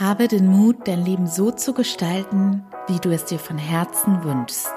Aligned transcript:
Habe 0.00 0.28
den 0.28 0.46
Mut, 0.46 0.88
dein 0.88 1.04
Leben 1.04 1.26
so 1.26 1.50
zu 1.50 1.74
gestalten, 1.74 2.64
wie 2.88 2.98
du 3.00 3.10
es 3.10 3.26
dir 3.26 3.38
von 3.38 3.58
Herzen 3.58 4.24
wünschst. 4.24 4.72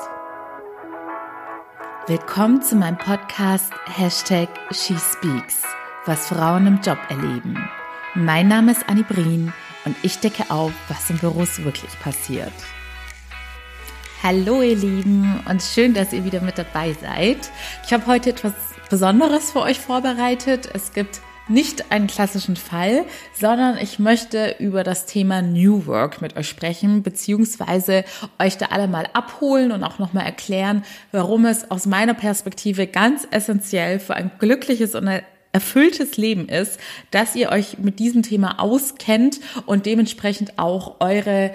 Willkommen 2.07 2.61
zu 2.61 2.75
meinem 2.75 2.97
Podcast 2.97 3.71
Hashtag 3.85 4.49
SheSpeaks, 4.69 5.61
was 6.05 6.27
Frauen 6.27 6.67
im 6.67 6.81
Job 6.81 6.97
erleben. 7.07 7.57
Mein 8.15 8.49
Name 8.49 8.73
ist 8.73 8.83
Annie 8.89 9.05
Brien 9.05 9.53
und 9.85 9.95
ich 10.03 10.19
decke 10.19 10.51
auf, 10.51 10.73
was 10.89 11.09
in 11.09 11.19
Büros 11.19 11.63
wirklich 11.63 11.97
passiert. 12.01 12.51
Hallo 14.21 14.61
ihr 14.61 14.75
Lieben 14.75 15.39
und 15.49 15.63
schön, 15.63 15.93
dass 15.93 16.11
ihr 16.11 16.25
wieder 16.25 16.41
mit 16.41 16.57
dabei 16.57 16.91
seid. 16.99 17.49
Ich 17.85 17.93
habe 17.93 18.07
heute 18.07 18.31
etwas 18.31 18.51
Besonderes 18.89 19.51
für 19.51 19.61
euch 19.61 19.79
vorbereitet. 19.79 20.69
Es 20.73 20.91
gibt 20.91 21.21
nicht 21.47 21.91
einen 21.91 22.07
klassischen 22.07 22.55
Fall, 22.55 23.05
sondern 23.37 23.77
ich 23.77 23.99
möchte 23.99 24.55
über 24.59 24.83
das 24.83 25.05
Thema 25.05 25.41
New 25.41 25.85
Work 25.85 26.21
mit 26.21 26.37
euch 26.37 26.47
sprechen, 26.47 27.03
beziehungsweise 27.03 28.05
euch 28.39 28.57
da 28.57 28.67
alle 28.67 28.87
mal 28.87 29.07
abholen 29.13 29.71
und 29.71 29.83
auch 29.83 29.99
nochmal 29.99 30.25
erklären, 30.25 30.83
warum 31.11 31.45
es 31.45 31.69
aus 31.69 31.85
meiner 31.85 32.13
Perspektive 32.13 32.87
ganz 32.87 33.27
essentiell 33.31 33.99
für 33.99 34.15
ein 34.15 34.31
glückliches 34.39 34.95
und 34.95 35.09
erfülltes 35.51 36.17
Leben 36.17 36.49
ist, 36.49 36.79
dass 37.11 37.35
ihr 37.35 37.49
euch 37.49 37.77
mit 37.77 37.99
diesem 37.99 38.23
Thema 38.23 38.59
auskennt 38.59 39.39
und 39.65 39.85
dementsprechend 39.85 40.57
auch 40.57 40.95
eure 40.99 41.51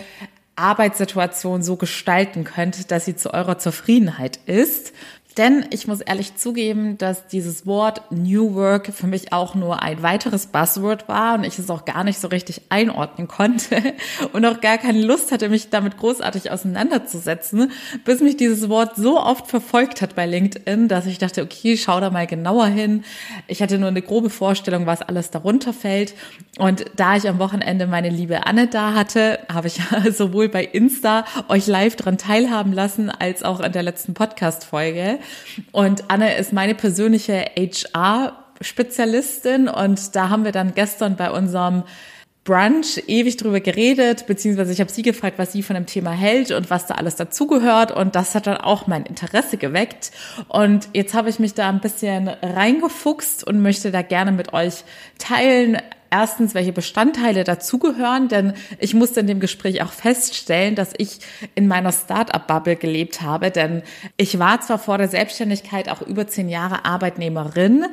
Arbeitssituation 0.54 1.62
so 1.62 1.76
gestalten 1.76 2.44
könnt, 2.44 2.90
dass 2.90 3.04
sie 3.04 3.16
zu 3.16 3.32
eurer 3.32 3.58
Zufriedenheit 3.58 4.38
ist. 4.46 4.92
Denn 5.38 5.64
ich 5.70 5.86
muss 5.86 6.00
ehrlich 6.00 6.34
zugeben, 6.34 6.98
dass 6.98 7.28
dieses 7.28 7.64
Wort 7.64 8.02
New 8.10 8.56
Work 8.56 8.92
für 8.92 9.06
mich 9.06 9.32
auch 9.32 9.54
nur 9.54 9.80
ein 9.84 10.02
weiteres 10.02 10.46
Buzzword 10.46 11.06
war 11.06 11.34
und 11.34 11.44
ich 11.44 11.60
es 11.60 11.70
auch 11.70 11.84
gar 11.84 12.02
nicht 12.02 12.18
so 12.18 12.26
richtig 12.26 12.62
einordnen 12.70 13.28
konnte 13.28 13.94
und 14.32 14.44
auch 14.44 14.60
gar 14.60 14.78
keine 14.78 15.00
Lust 15.00 15.30
hatte, 15.30 15.48
mich 15.48 15.70
damit 15.70 15.96
großartig 15.96 16.50
auseinanderzusetzen, 16.50 17.70
bis 18.04 18.20
mich 18.20 18.36
dieses 18.36 18.68
Wort 18.68 18.96
so 18.96 19.20
oft 19.20 19.46
verfolgt 19.46 20.02
hat 20.02 20.16
bei 20.16 20.26
LinkedIn, 20.26 20.88
dass 20.88 21.06
ich 21.06 21.18
dachte, 21.18 21.44
okay, 21.44 21.76
schau 21.76 22.00
da 22.00 22.10
mal 22.10 22.26
genauer 22.26 22.66
hin. 22.66 23.04
Ich 23.46 23.62
hatte 23.62 23.78
nur 23.78 23.90
eine 23.90 24.02
grobe 24.02 24.30
Vorstellung, 24.30 24.86
was 24.86 25.02
alles 25.02 25.30
darunter 25.30 25.72
fällt. 25.72 26.14
Und 26.58 26.84
da 26.96 27.14
ich 27.14 27.28
am 27.28 27.38
Wochenende 27.38 27.86
meine 27.86 28.10
liebe 28.10 28.44
Anne 28.44 28.66
da 28.66 28.92
hatte, 28.92 29.38
habe 29.48 29.68
ich 29.68 29.80
sowohl 30.12 30.48
bei 30.48 30.64
Insta 30.64 31.24
euch 31.48 31.68
live 31.68 31.94
dran 31.94 32.18
teilhaben 32.18 32.72
lassen, 32.72 33.08
als 33.08 33.44
auch 33.44 33.60
in 33.60 33.70
der 33.70 33.84
letzten 33.84 34.14
Podcast-Folge. 34.14 35.20
Und 35.72 36.10
Anne 36.10 36.36
ist 36.36 36.52
meine 36.52 36.74
persönliche 36.74 37.46
HR-Spezialistin 37.56 39.68
und 39.68 40.16
da 40.16 40.28
haben 40.28 40.44
wir 40.44 40.52
dann 40.52 40.74
gestern 40.74 41.16
bei 41.16 41.30
unserem 41.30 41.84
Brunch 42.48 43.02
ewig 43.08 43.36
drüber 43.36 43.60
geredet, 43.60 44.26
beziehungsweise 44.26 44.72
ich 44.72 44.80
habe 44.80 44.90
sie 44.90 45.02
gefragt, 45.02 45.38
was 45.38 45.52
sie 45.52 45.62
von 45.62 45.74
dem 45.74 45.84
Thema 45.84 46.12
hält 46.12 46.50
und 46.50 46.70
was 46.70 46.86
da 46.86 46.94
alles 46.94 47.16
dazugehört. 47.16 47.92
Und 47.92 48.14
das 48.14 48.34
hat 48.34 48.46
dann 48.46 48.56
auch 48.56 48.86
mein 48.86 49.04
Interesse 49.04 49.58
geweckt. 49.58 50.12
Und 50.48 50.88
jetzt 50.94 51.12
habe 51.12 51.28
ich 51.28 51.38
mich 51.38 51.52
da 51.52 51.68
ein 51.68 51.80
bisschen 51.80 52.28
reingefuchst 52.28 53.46
und 53.46 53.60
möchte 53.60 53.90
da 53.90 54.00
gerne 54.00 54.32
mit 54.32 54.54
euch 54.54 54.84
teilen, 55.18 55.76
erstens, 56.10 56.54
welche 56.54 56.72
Bestandteile 56.72 57.44
dazugehören, 57.44 58.28
denn 58.28 58.54
ich 58.78 58.94
musste 58.94 59.20
in 59.20 59.26
dem 59.26 59.40
Gespräch 59.40 59.82
auch 59.82 59.92
feststellen, 59.92 60.74
dass 60.74 60.92
ich 60.96 61.20
in 61.54 61.68
meiner 61.68 61.92
Start-up-Bubble 61.92 62.76
gelebt 62.76 63.22
habe, 63.22 63.50
denn 63.50 63.82
ich 64.16 64.38
war 64.38 64.60
zwar 64.60 64.78
vor 64.78 64.98
der 64.98 65.08
Selbstständigkeit 65.08 65.88
auch 65.88 66.02
über 66.02 66.26
zehn 66.26 66.48
Jahre 66.48 66.84
Arbeitnehmerin, 66.84 67.86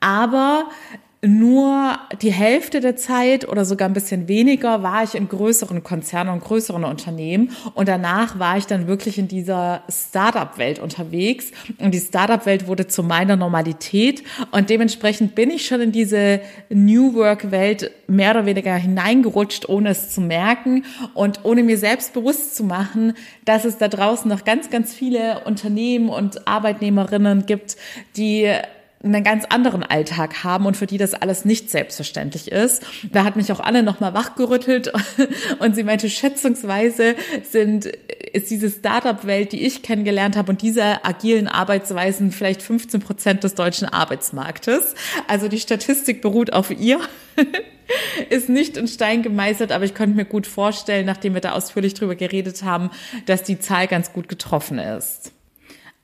aber 0.00 0.68
nur 1.26 1.98
die 2.22 2.32
Hälfte 2.32 2.80
der 2.80 2.96
Zeit 2.96 3.48
oder 3.48 3.64
sogar 3.64 3.88
ein 3.88 3.94
bisschen 3.94 4.28
weniger 4.28 4.82
war 4.82 5.02
ich 5.02 5.14
in 5.14 5.28
größeren 5.28 5.82
Konzernen 5.82 6.32
und 6.32 6.44
größeren 6.44 6.84
Unternehmen. 6.84 7.50
Und 7.74 7.88
danach 7.88 8.38
war 8.38 8.56
ich 8.56 8.66
dann 8.66 8.86
wirklich 8.86 9.18
in 9.18 9.26
dieser 9.26 9.82
Startup-Welt 9.88 10.78
unterwegs. 10.78 11.50
Und 11.78 11.92
die 11.92 12.00
Startup-Welt 12.00 12.66
wurde 12.68 12.86
zu 12.86 13.02
meiner 13.02 13.36
Normalität. 13.36 14.22
Und 14.52 14.70
dementsprechend 14.70 15.34
bin 15.34 15.50
ich 15.50 15.66
schon 15.66 15.80
in 15.80 15.92
diese 15.92 16.40
New 16.68 17.14
Work-Welt 17.14 17.90
mehr 18.06 18.30
oder 18.30 18.46
weniger 18.46 18.74
hineingerutscht, 18.74 19.68
ohne 19.68 19.90
es 19.90 20.10
zu 20.10 20.20
merken. 20.20 20.84
Und 21.14 21.44
ohne 21.44 21.62
mir 21.62 21.78
selbst 21.78 22.12
bewusst 22.12 22.56
zu 22.56 22.62
machen, 22.64 23.14
dass 23.44 23.64
es 23.64 23.78
da 23.78 23.88
draußen 23.88 24.28
noch 24.28 24.44
ganz, 24.44 24.70
ganz 24.70 24.94
viele 24.94 25.44
Unternehmen 25.44 26.08
und 26.08 26.46
Arbeitnehmerinnen 26.46 27.46
gibt, 27.46 27.76
die 28.16 28.52
einen 29.02 29.24
ganz 29.24 29.44
anderen 29.44 29.82
Alltag 29.82 30.42
haben 30.42 30.66
und 30.66 30.76
für 30.76 30.86
die 30.86 30.98
das 30.98 31.14
alles 31.14 31.44
nicht 31.44 31.70
selbstverständlich 31.70 32.50
ist. 32.50 32.84
Da 33.12 33.24
hat 33.24 33.36
mich 33.36 33.52
auch 33.52 33.60
Anne 33.60 33.82
nochmal 33.82 34.14
wachgerüttelt 34.14 34.92
und 35.58 35.76
sie 35.76 35.84
meinte, 35.84 36.08
schätzungsweise 36.08 37.14
sind, 37.42 37.86
ist 37.86 38.50
diese 38.50 38.70
Startup-Welt, 38.70 39.52
die 39.52 39.64
ich 39.66 39.82
kennengelernt 39.82 40.36
habe 40.36 40.50
und 40.50 40.62
diese 40.62 41.04
agilen 41.04 41.48
Arbeitsweisen 41.48 42.32
vielleicht 42.32 42.62
15 42.62 43.00
Prozent 43.00 43.44
des 43.44 43.54
deutschen 43.54 43.88
Arbeitsmarktes. 43.88 44.94
Also 45.28 45.48
die 45.48 45.60
Statistik 45.60 46.22
beruht 46.22 46.52
auf 46.52 46.70
ihr. 46.70 47.00
ist 48.30 48.48
nicht 48.48 48.76
in 48.76 48.88
Stein 48.88 49.22
gemeißelt, 49.22 49.70
aber 49.70 49.84
ich 49.84 49.94
könnte 49.94 50.16
mir 50.16 50.24
gut 50.24 50.46
vorstellen, 50.46 51.06
nachdem 51.06 51.34
wir 51.34 51.40
da 51.40 51.52
ausführlich 51.52 51.94
drüber 51.94 52.16
geredet 52.16 52.64
haben, 52.64 52.90
dass 53.26 53.42
die 53.42 53.60
Zahl 53.60 53.86
ganz 53.86 54.12
gut 54.12 54.28
getroffen 54.28 54.78
ist. 54.78 55.32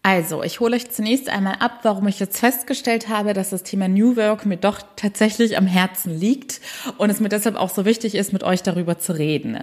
Also, 0.05 0.43
ich 0.43 0.59
hole 0.59 0.75
euch 0.75 0.91
zunächst 0.91 1.29
einmal 1.29 1.57
ab, 1.61 1.81
warum 1.85 2.09
ich 2.09 2.19
jetzt 2.19 2.39
festgestellt 2.41 3.09
habe, 3.09 3.35
dass 3.35 3.51
das 3.51 3.63
Thema 3.63 3.87
New 3.87 4.17
Work 4.17 4.47
mir 4.47 4.57
doch 4.57 4.81
tatsächlich 4.97 5.57
am 5.57 5.69
Herzen 5.69 6.19
liegt 6.19 6.61
und 6.99 7.09
es 7.09 7.21
mir 7.21 7.29
deshalb 7.29 7.55
auch 7.55 7.71
so 7.71 7.85
wichtig 7.85 8.17
ist, 8.17 8.33
mit 8.33 8.43
euch 8.43 8.65
darüber 8.65 8.99
zu 8.99 9.17
reden. 9.17 9.63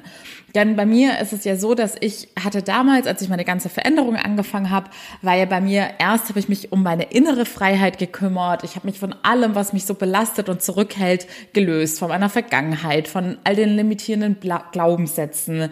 Denn 0.56 0.76
bei 0.76 0.86
mir 0.86 1.20
ist 1.20 1.34
es 1.34 1.44
ja 1.44 1.56
so, 1.56 1.76
dass 1.76 1.96
ich 2.00 2.30
hatte 2.42 2.62
damals, 2.62 3.08
als 3.08 3.22
ich 3.22 3.30
meine 3.30 3.46
ganze 3.46 3.70
Veränderung 3.70 4.16
angefangen 4.16 4.70
habe, 4.70 4.90
war 5.22 5.36
ja 5.36 5.46
bei 5.46 5.62
mir 5.62 5.90
erst 6.00 6.30
habe 6.30 6.40
ich 6.40 6.50
mich 6.50 6.72
um 6.72 6.84
meine 6.84 7.12
innere 7.12 7.46
Freiheit 7.46 7.98
gekümmert. 7.98 8.64
Ich 8.64 8.76
habe 8.76 8.88
mich 8.88 9.00
von 9.00 9.16
allem, 9.24 9.56
was 9.56 9.74
mich 9.74 9.86
so 9.86 9.94
belastet 9.94 10.50
und 10.50 10.62
zurückhält, 10.62 11.28
gelöst, 11.54 12.00
von 12.00 12.10
meiner 12.10 12.30
Vergangenheit, 12.30 13.08
von 13.08 13.38
all 13.44 13.56
den 13.56 13.76
limitierenden 13.76 14.38
Glaubenssätzen 14.72 15.70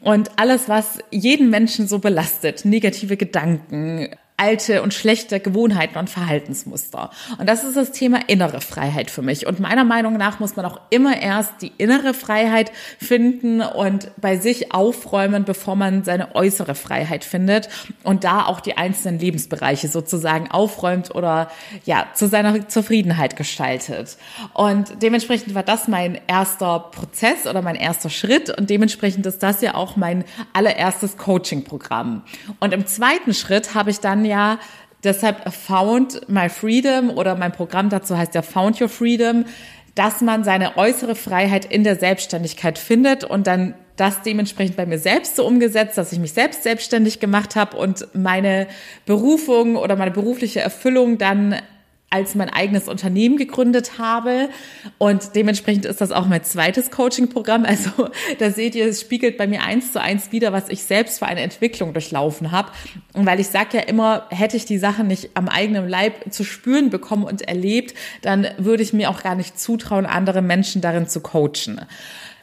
und 0.00 0.30
alles, 0.38 0.68
was 0.68 0.98
jeden 1.10 1.50
Menschen 1.50 1.86
so 1.86 1.98
belastet, 1.98 2.64
negative 2.64 3.16
Gedanken, 3.16 4.08
alte 4.36 4.82
und 4.82 4.92
schlechte 4.92 5.40
Gewohnheiten 5.40 5.98
und 5.98 6.10
Verhaltensmuster. 6.10 7.10
Und 7.38 7.48
das 7.48 7.64
ist 7.64 7.76
das 7.76 7.92
Thema 7.92 8.20
innere 8.28 8.60
Freiheit 8.60 9.10
für 9.10 9.22
mich. 9.22 9.46
Und 9.46 9.60
meiner 9.60 9.84
Meinung 9.84 10.18
nach 10.18 10.40
muss 10.40 10.56
man 10.56 10.66
auch 10.66 10.78
immer 10.90 11.20
erst 11.20 11.62
die 11.62 11.72
innere 11.78 12.12
Freiheit 12.12 12.70
finden 12.98 13.62
und 13.62 14.10
bei 14.20 14.36
sich 14.36 14.74
aufräumen, 14.74 15.44
bevor 15.44 15.74
man 15.74 16.04
seine 16.04 16.34
äußere 16.34 16.74
Freiheit 16.74 17.24
findet 17.24 17.70
und 18.02 18.24
da 18.24 18.44
auch 18.44 18.60
die 18.60 18.76
einzelnen 18.76 19.18
Lebensbereiche 19.18 19.88
sozusagen 19.88 20.50
aufräumt 20.50 21.14
oder 21.14 21.50
ja, 21.84 22.06
zu 22.12 22.28
seiner 22.28 22.68
Zufriedenheit 22.68 23.36
gestaltet. 23.36 24.18
Und 24.52 25.02
dementsprechend 25.02 25.54
war 25.54 25.62
das 25.62 25.88
mein 25.88 26.20
erster 26.26 26.80
Prozess 26.80 27.46
oder 27.46 27.62
mein 27.62 27.76
erster 27.76 28.10
Schritt 28.10 28.50
und 28.50 28.68
dementsprechend 28.68 29.24
ist 29.24 29.42
das 29.42 29.62
ja 29.62 29.74
auch 29.74 29.96
mein 29.96 30.24
allererstes 30.52 31.16
Coaching-Programm. 31.16 32.22
Und 32.60 32.74
im 32.74 32.86
zweiten 32.86 33.32
Schritt 33.32 33.74
habe 33.74 33.90
ich 33.90 34.00
dann 34.00 34.25
ja 34.26 34.58
deshalb 35.04 35.52
Found 35.52 36.28
My 36.28 36.48
Freedom 36.48 37.10
oder 37.10 37.36
mein 37.36 37.52
Programm 37.52 37.88
dazu 37.88 38.16
heißt 38.16 38.34
ja 38.34 38.42
Found 38.42 38.80
Your 38.80 38.88
Freedom, 38.88 39.44
dass 39.94 40.20
man 40.20 40.44
seine 40.44 40.76
äußere 40.76 41.14
Freiheit 41.14 41.64
in 41.64 41.82
der 41.84 41.96
Selbstständigkeit 41.96 42.78
findet 42.78 43.24
und 43.24 43.46
dann 43.46 43.74
das 43.96 44.20
dementsprechend 44.22 44.76
bei 44.76 44.84
mir 44.84 44.98
selbst 44.98 45.36
so 45.36 45.46
umgesetzt, 45.46 45.96
dass 45.96 46.12
ich 46.12 46.18
mich 46.18 46.32
selbst 46.32 46.64
selbstständig 46.64 47.18
gemacht 47.18 47.56
habe 47.56 47.78
und 47.78 48.08
meine 48.14 48.66
Berufung 49.06 49.76
oder 49.76 49.96
meine 49.96 50.10
berufliche 50.10 50.60
Erfüllung 50.60 51.16
dann 51.16 51.56
als 52.08 52.34
mein 52.34 52.48
eigenes 52.48 52.88
Unternehmen 52.88 53.36
gegründet 53.36 53.98
habe. 53.98 54.48
Und 54.98 55.34
dementsprechend 55.34 55.84
ist 55.84 56.00
das 56.00 56.12
auch 56.12 56.26
mein 56.26 56.44
zweites 56.44 56.90
Coaching-Programm. 56.90 57.64
Also 57.64 57.90
da 58.38 58.50
seht 58.50 58.74
ihr, 58.74 58.86
es 58.86 59.00
spiegelt 59.00 59.36
bei 59.36 59.46
mir 59.46 59.62
eins 59.62 59.92
zu 59.92 60.00
eins 60.00 60.30
wieder, 60.32 60.52
was 60.52 60.68
ich 60.68 60.84
selbst 60.84 61.18
für 61.18 61.26
eine 61.26 61.40
Entwicklung 61.40 61.92
durchlaufen 61.92 62.52
habe. 62.52 62.70
Und 63.12 63.26
weil 63.26 63.40
ich 63.40 63.48
sage 63.48 63.78
ja 63.78 63.82
immer, 63.82 64.26
hätte 64.30 64.56
ich 64.56 64.64
die 64.64 64.78
Sachen 64.78 65.08
nicht 65.08 65.30
am 65.34 65.48
eigenen 65.48 65.88
Leib 65.88 66.32
zu 66.32 66.44
spüren 66.44 66.90
bekommen 66.90 67.24
und 67.24 67.42
erlebt, 67.42 67.94
dann 68.22 68.46
würde 68.58 68.82
ich 68.82 68.92
mir 68.92 69.10
auch 69.10 69.22
gar 69.22 69.34
nicht 69.34 69.58
zutrauen, 69.58 70.06
andere 70.06 70.42
Menschen 70.42 70.80
darin 70.80 71.08
zu 71.08 71.20
coachen. 71.20 71.80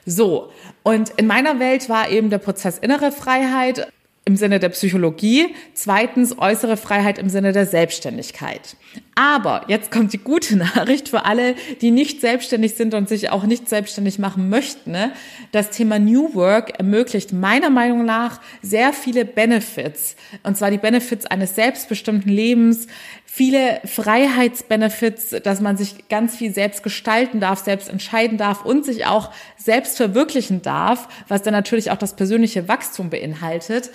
So, 0.06 0.52
und 0.84 1.12
in 1.12 1.28
meiner 1.28 1.60
Welt 1.60 1.88
war 1.88 2.10
eben 2.10 2.30
der 2.30 2.38
Prozess 2.38 2.78
innere 2.78 3.14
Freiheit 3.14 3.88
im 4.26 4.38
Sinne 4.38 4.60
der 4.60 4.70
Psychologie, 4.70 5.48
zweitens 5.74 6.38
äußere 6.38 6.78
Freiheit 6.78 7.18
im 7.18 7.28
Sinne 7.28 7.52
der 7.52 7.66
Selbstständigkeit. 7.66 8.78
Aber 9.16 9.66
jetzt 9.68 9.92
kommt 9.92 10.14
die 10.14 10.18
gute 10.18 10.56
Nachricht 10.58 11.10
für 11.10 11.26
alle, 11.26 11.56
die 11.82 11.92
nicht 11.92 12.22
selbstständig 12.22 12.76
sind 12.76 12.94
und 12.94 13.10
sich 13.10 13.32
auch 13.32 13.44
nicht 13.44 13.68
selbstständig 13.68 14.20
machen 14.20 14.48
möchten. 14.48 14.92
Ne? 14.92 15.12
Das 15.52 15.72
Thema 15.72 16.00
New 16.00 16.34
Work 16.36 16.80
ermöglicht 16.80 17.34
meiner 17.34 17.70
Meinung 17.70 18.06
nach 18.06 18.40
sehr 18.62 18.94
viele 18.94 19.26
Benefits. 19.26 20.16
Und 20.44 20.58
zwar 20.58 20.72
die 20.72 20.78
Benefits 20.78 21.26
eines 21.26 21.56
selbstbestimmten 21.56 22.32
Lebens, 22.32 22.88
viele 23.36 23.82
Freiheitsbenefits, 23.84 25.32
dass 25.42 25.60
man 25.60 25.76
sich 25.76 26.08
ganz 26.08 26.36
viel 26.36 26.54
selbst 26.54 26.84
gestalten 26.84 27.40
darf, 27.40 27.64
selbst 27.64 27.90
entscheiden 27.90 28.38
darf 28.38 28.64
und 28.64 28.86
sich 28.86 29.08
auch 29.08 29.32
selbst 29.58 29.98
verwirklichen 29.98 30.62
darf, 30.62 31.10
was 31.30 31.42
dann 31.42 31.54
natürlich 31.54 31.90
auch 31.90 31.98
das 31.98 32.16
persönliche 32.16 32.68
Wachstum 32.68 33.10
beinhaltet. 33.10 33.90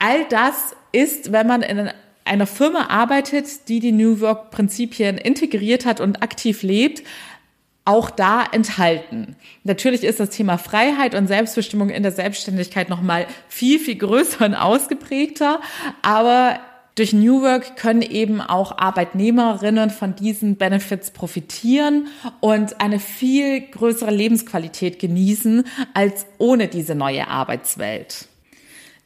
All 0.00 0.24
das 0.30 0.74
ist, 0.90 1.30
wenn 1.30 1.46
man 1.46 1.62
in 1.62 1.90
einer 2.24 2.46
Firma 2.48 2.88
arbeitet, 2.88 3.68
die 3.68 3.78
die 3.78 3.92
New 3.92 4.18
Work 4.18 4.50
Prinzipien 4.50 5.16
integriert 5.16 5.86
hat 5.86 6.00
und 6.00 6.20
aktiv 6.20 6.64
lebt, 6.64 7.04
auch 7.84 8.10
da 8.10 8.44
enthalten. 8.50 9.36
Natürlich 9.62 10.02
ist 10.02 10.18
das 10.18 10.30
Thema 10.30 10.58
Freiheit 10.58 11.14
und 11.14 11.28
Selbstbestimmung 11.28 11.90
in 11.90 12.02
der 12.02 12.10
Selbstständigkeit 12.10 12.88
noch 12.88 13.00
mal 13.00 13.28
viel 13.48 13.78
viel 13.78 13.96
größer 13.96 14.44
und 14.44 14.56
ausgeprägter, 14.56 15.60
aber 16.02 16.58
durch 16.94 17.12
New 17.12 17.42
Work 17.42 17.76
können 17.76 18.02
eben 18.02 18.40
auch 18.40 18.76
Arbeitnehmerinnen 18.76 19.90
von 19.90 20.14
diesen 20.14 20.56
Benefits 20.56 21.10
profitieren 21.10 22.08
und 22.40 22.80
eine 22.80 22.98
viel 22.98 23.62
größere 23.62 24.10
Lebensqualität 24.10 24.98
genießen 24.98 25.64
als 25.94 26.26
ohne 26.38 26.68
diese 26.68 26.94
neue 26.94 27.28
Arbeitswelt. 27.28 28.28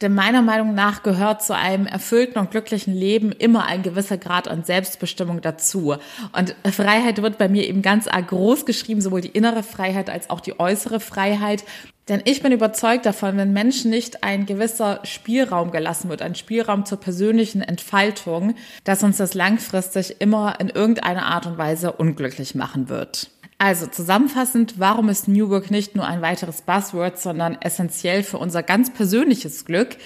Denn 0.02 0.14
meiner 0.14 0.42
Meinung 0.42 0.74
nach 0.74 1.02
gehört 1.02 1.42
zu 1.42 1.54
einem 1.56 1.86
erfüllten 1.86 2.38
und 2.38 2.50
glücklichen 2.50 2.92
Leben 2.92 3.32
immer 3.32 3.64
ein 3.64 3.82
gewisser 3.82 4.18
Grad 4.18 4.46
an 4.46 4.62
Selbstbestimmung 4.62 5.40
dazu. 5.40 5.96
Und 6.32 6.54
Freiheit 6.70 7.22
wird 7.22 7.38
bei 7.38 7.48
mir 7.48 7.66
eben 7.66 7.80
ganz 7.80 8.06
arg 8.06 8.28
groß 8.28 8.66
geschrieben, 8.66 9.00
sowohl 9.00 9.22
die 9.22 9.28
innere 9.28 9.62
Freiheit 9.62 10.10
als 10.10 10.28
auch 10.28 10.40
die 10.40 10.60
äußere 10.60 11.00
Freiheit. 11.00 11.64
Denn 12.08 12.22
ich 12.24 12.40
bin 12.40 12.52
überzeugt 12.52 13.04
davon, 13.04 13.36
wenn 13.36 13.52
Menschen 13.52 13.90
nicht 13.90 14.22
ein 14.22 14.46
gewisser 14.46 15.00
Spielraum 15.02 15.72
gelassen 15.72 16.08
wird, 16.08 16.22
ein 16.22 16.36
Spielraum 16.36 16.84
zur 16.84 17.00
persönlichen 17.00 17.62
Entfaltung, 17.62 18.54
dass 18.84 19.02
uns 19.02 19.16
das 19.16 19.34
langfristig 19.34 20.20
immer 20.20 20.60
in 20.60 20.68
irgendeiner 20.68 21.26
Art 21.26 21.46
und 21.46 21.58
Weise 21.58 21.92
unglücklich 21.92 22.54
machen 22.54 22.88
wird. 22.88 23.30
Also 23.58 23.86
zusammenfassend, 23.86 24.78
warum 24.78 25.08
ist 25.08 25.28
New 25.28 25.48
Work 25.48 25.70
nicht 25.70 25.96
nur 25.96 26.06
ein 26.06 26.20
weiteres 26.22 26.62
Buzzword, 26.62 27.18
sondern 27.18 27.56
essentiell 27.60 28.22
für 28.22 28.38
unser 28.38 28.62
ganz 28.62 28.92
persönliches 28.92 29.64
Glück? 29.64 29.96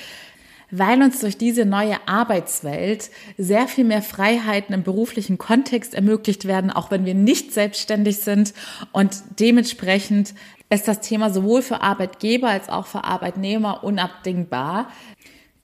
Weil 0.71 1.03
uns 1.03 1.21
durch 1.21 1.37
diese 1.37 1.65
neue 1.65 1.97
Arbeitswelt 2.07 3.11
sehr 3.37 3.67
viel 3.67 3.85
mehr 3.85 4.03
Freiheiten 4.03 4.75
im 4.75 4.83
beruflichen 4.83 5.39
Kontext 5.39 5.95
ermöglicht 5.95 6.47
werden, 6.47 6.71
auch 6.71 6.91
wenn 6.91 7.05
wir 7.05 7.15
nicht 7.15 7.53
selbstständig 7.53 8.19
sind. 8.19 8.55
Und 8.93 9.23
dementsprechend 9.39 10.35
ist 10.71 10.87
das 10.87 11.01
Thema 11.01 11.31
sowohl 11.31 11.63
für 11.63 11.83
Arbeitgeber 11.83 12.49
als 12.49 12.69
auch 12.69 12.87
für 12.87 13.03
Arbeitnehmer 13.05 13.83
unabdingbar, 13.83 14.89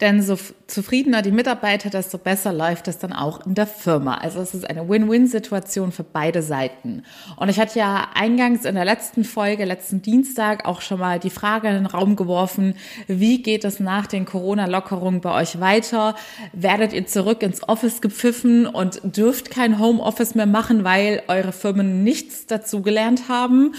denn 0.00 0.20
so 0.20 0.36
zufriedener 0.66 1.22
die 1.22 1.30
Mitarbeiter, 1.30 1.88
desto 1.88 2.18
besser 2.18 2.52
läuft 2.52 2.86
es 2.88 2.98
dann 2.98 3.12
auch 3.14 3.46
in 3.46 3.54
der 3.54 3.66
Firma. 3.66 4.16
Also 4.16 4.40
es 4.40 4.52
ist 4.52 4.68
eine 4.68 4.88
Win-Win-Situation 4.88 5.90
für 5.90 6.02
beide 6.02 6.42
Seiten. 6.42 7.02
Und 7.36 7.48
ich 7.48 7.58
hatte 7.58 7.78
ja 7.78 8.08
eingangs 8.14 8.66
in 8.66 8.74
der 8.74 8.84
letzten 8.84 9.24
Folge, 9.24 9.64
letzten 9.64 10.02
Dienstag, 10.02 10.66
auch 10.66 10.82
schon 10.82 10.98
mal 10.98 11.18
die 11.18 11.30
Frage 11.30 11.68
in 11.68 11.74
den 11.74 11.86
Raum 11.86 12.16
geworfen, 12.16 12.74
wie 13.06 13.42
geht 13.42 13.64
es 13.64 13.80
nach 13.80 14.06
den 14.06 14.26
Corona-Lockerungen 14.26 15.22
bei 15.22 15.32
euch 15.40 15.60
weiter? 15.60 16.14
Werdet 16.52 16.92
ihr 16.92 17.06
zurück 17.06 17.42
ins 17.42 17.66
Office 17.66 18.02
gepfiffen 18.02 18.66
und 18.66 19.00
dürft 19.16 19.50
kein 19.50 19.78
Homeoffice 19.78 20.34
mehr 20.34 20.46
machen, 20.46 20.84
weil 20.84 21.22
eure 21.28 21.52
Firmen 21.52 22.04
nichts 22.04 22.46
dazu 22.46 22.82
gelernt 22.82 23.28
haben? 23.28 23.74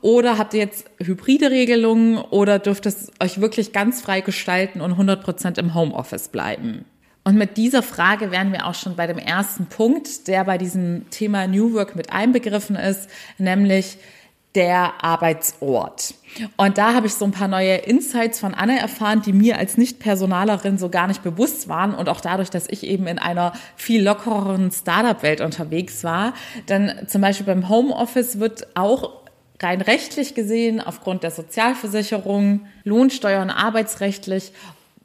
Oder 0.00 0.38
habt 0.38 0.54
ihr 0.54 0.60
jetzt 0.60 0.86
hybride 0.98 1.50
Regelungen 1.50 2.16
oder 2.16 2.58
dürft 2.58 2.86
es 2.86 3.10
euch 3.20 3.40
wirklich 3.40 3.72
ganz 3.72 4.00
frei 4.00 4.20
gestalten 4.20 4.80
und 4.80 4.92
100 4.92 5.22
Prozent 5.22 5.57
im 5.58 5.74
Homeoffice 5.74 6.28
bleiben? 6.28 6.84
Und 7.24 7.36
mit 7.36 7.58
dieser 7.58 7.82
Frage 7.82 8.30
wären 8.30 8.52
wir 8.52 8.66
auch 8.66 8.74
schon 8.74 8.96
bei 8.96 9.06
dem 9.06 9.18
ersten 9.18 9.66
Punkt, 9.66 10.28
der 10.28 10.44
bei 10.44 10.56
diesem 10.56 11.10
Thema 11.10 11.46
New 11.46 11.74
Work 11.74 11.94
mit 11.94 12.10
einbegriffen 12.10 12.74
ist, 12.76 13.10
nämlich 13.36 13.98
der 14.54 15.04
Arbeitsort. 15.04 16.14
Und 16.56 16.78
da 16.78 16.94
habe 16.94 17.06
ich 17.06 17.14
so 17.14 17.24
ein 17.24 17.32
paar 17.32 17.48
neue 17.48 17.76
Insights 17.76 18.40
von 18.40 18.54
Anne 18.54 18.80
erfahren, 18.80 19.22
die 19.22 19.32
mir 19.32 19.58
als 19.58 19.76
Nicht-Personalerin 19.76 20.78
so 20.78 20.88
gar 20.88 21.06
nicht 21.06 21.22
bewusst 21.22 21.68
waren 21.68 21.94
und 21.94 22.08
auch 22.08 22.20
dadurch, 22.20 22.50
dass 22.50 22.66
ich 22.68 22.84
eben 22.84 23.06
in 23.06 23.18
einer 23.18 23.52
viel 23.76 24.02
lockereren 24.02 24.70
Startup-Welt 24.70 25.40
unterwegs 25.40 26.02
war. 26.04 26.32
Denn 26.68 26.92
zum 27.06 27.20
Beispiel 27.20 27.46
beim 27.46 27.68
Homeoffice 27.68 28.40
wird 28.40 28.68
auch 28.74 29.22
rein 29.60 29.80
rechtlich 29.80 30.34
gesehen 30.34 30.80
aufgrund 30.80 31.24
der 31.24 31.30
Sozialversicherung, 31.30 32.66
Lohnsteuer 32.84 33.42
und 33.42 33.50
arbeitsrechtlich 33.50 34.52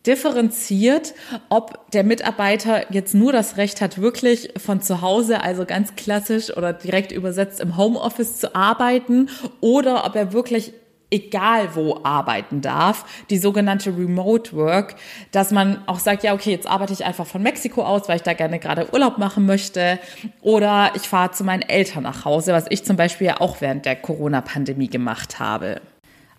differenziert, 0.06 1.14
ob 1.50 1.90
der 1.92 2.04
Mitarbeiter 2.04 2.92
jetzt 2.92 3.14
nur 3.14 3.32
das 3.32 3.58
Recht 3.58 3.82
hat, 3.82 4.00
wirklich 4.00 4.50
von 4.58 4.82
zu 4.82 5.02
Hause, 5.02 5.42
also 5.42 5.66
ganz 5.66 5.96
klassisch 5.96 6.56
oder 6.56 6.74
direkt 6.74 7.12
übersetzt 7.12 7.60
im 7.60 7.78
Homeoffice 7.78 8.38
zu 8.38 8.56
arbeiten 8.56 9.30
oder 9.62 10.06
ob 10.06 10.16
er 10.16 10.34
wirklich 10.34 10.74
egal 11.14 11.76
wo 11.76 12.00
arbeiten 12.04 12.62
darf, 12.62 13.06
die 13.30 13.38
sogenannte 13.38 13.96
Remote 13.96 14.54
Work, 14.56 14.96
dass 15.32 15.52
man 15.52 15.84
auch 15.86 16.00
sagt, 16.00 16.24
ja, 16.24 16.34
okay, 16.34 16.50
jetzt 16.50 16.68
arbeite 16.68 16.92
ich 16.92 17.06
einfach 17.06 17.28
von 17.28 17.44
Mexiko 17.44 17.84
aus, 17.84 18.10
weil 18.10 18.16
ich 18.16 18.24
da 18.24 18.34
gerne 18.34 18.58
gerade 18.58 18.92
Urlaub 18.92 19.20
machen 19.20 19.46
möchte 19.46 20.00
oder 20.42 20.92
ich 20.96 21.04
fahre 21.04 21.32
zu 21.32 21.44
meinen 21.44 21.62
Eltern 21.62 22.04
nach 22.04 22.26
Hause, 22.26 22.52
was 22.52 22.66
ich 22.70 22.84
zum 22.84 22.98
Beispiel 22.98 23.28
ja 23.28 23.42
auch 23.42 23.62
während 23.62 23.86
der 23.86 23.96
Corona-Pandemie 23.96 24.90
gemacht 24.90 25.40
habe. 25.40 25.82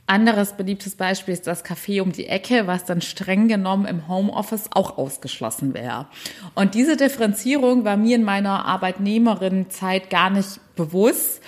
Anderes 0.06 0.52
beliebtes 0.52 0.96
Beispiel 0.96 1.32
ist 1.32 1.46
das 1.46 1.64
Café 1.64 2.02
um 2.02 2.12
die 2.12 2.26
Ecke, 2.26 2.66
was 2.66 2.84
dann 2.84 3.00
streng 3.00 3.48
genommen 3.48 3.86
im 3.86 4.06
Homeoffice 4.06 4.68
auch 4.72 4.98
ausgeschlossen 4.98 5.72
wäre. 5.72 6.06
Und 6.54 6.74
diese 6.74 6.98
Differenzierung 6.98 7.84
war 7.84 7.96
mir 7.96 8.16
in 8.16 8.24
meiner 8.24 8.66
Arbeitnehmerinnenzeit 8.66 10.10
gar 10.10 10.28
nicht 10.28 10.60
bewusst. 10.76 11.40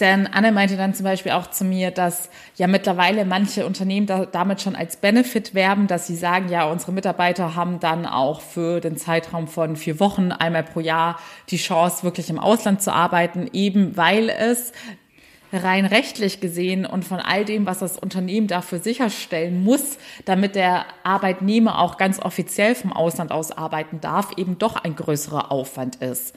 Denn 0.00 0.26
Anne 0.26 0.52
meinte 0.52 0.76
dann 0.76 0.92
zum 0.92 1.04
Beispiel 1.04 1.32
auch 1.32 1.46
zu 1.46 1.64
mir, 1.64 1.90
dass 1.90 2.28
ja 2.56 2.66
mittlerweile 2.66 3.24
manche 3.24 3.64
Unternehmen 3.64 4.06
da, 4.06 4.26
damit 4.26 4.60
schon 4.60 4.76
als 4.76 4.96
Benefit 4.96 5.54
werben, 5.54 5.86
dass 5.86 6.06
sie 6.06 6.16
sagen, 6.16 6.48
ja, 6.50 6.64
unsere 6.64 6.92
Mitarbeiter 6.92 7.54
haben 7.54 7.80
dann 7.80 8.04
auch 8.04 8.40
für 8.40 8.80
den 8.80 8.98
Zeitraum 8.98 9.48
von 9.48 9.76
vier 9.76 9.98
Wochen 10.00 10.32
einmal 10.32 10.64
pro 10.64 10.80
Jahr 10.80 11.18
die 11.48 11.56
Chance, 11.56 12.02
wirklich 12.02 12.28
im 12.28 12.38
Ausland 12.38 12.82
zu 12.82 12.92
arbeiten, 12.92 13.48
eben 13.52 13.96
weil 13.96 14.28
es 14.28 14.72
rein 15.56 15.86
rechtlich 15.86 16.40
gesehen 16.40 16.86
und 16.86 17.04
von 17.04 17.18
all 17.18 17.44
dem, 17.44 17.66
was 17.66 17.80
das 17.80 17.98
Unternehmen 17.98 18.46
dafür 18.46 18.78
sicherstellen 18.78 19.62
muss, 19.62 19.98
damit 20.24 20.54
der 20.54 20.86
Arbeitnehmer 21.02 21.78
auch 21.80 21.96
ganz 21.96 22.18
offiziell 22.18 22.74
vom 22.74 22.92
Ausland 22.92 23.32
aus 23.32 23.52
arbeiten 23.52 24.00
darf, 24.00 24.32
eben 24.36 24.58
doch 24.58 24.76
ein 24.76 24.96
größerer 24.96 25.50
Aufwand 25.50 25.96
ist. 25.96 26.34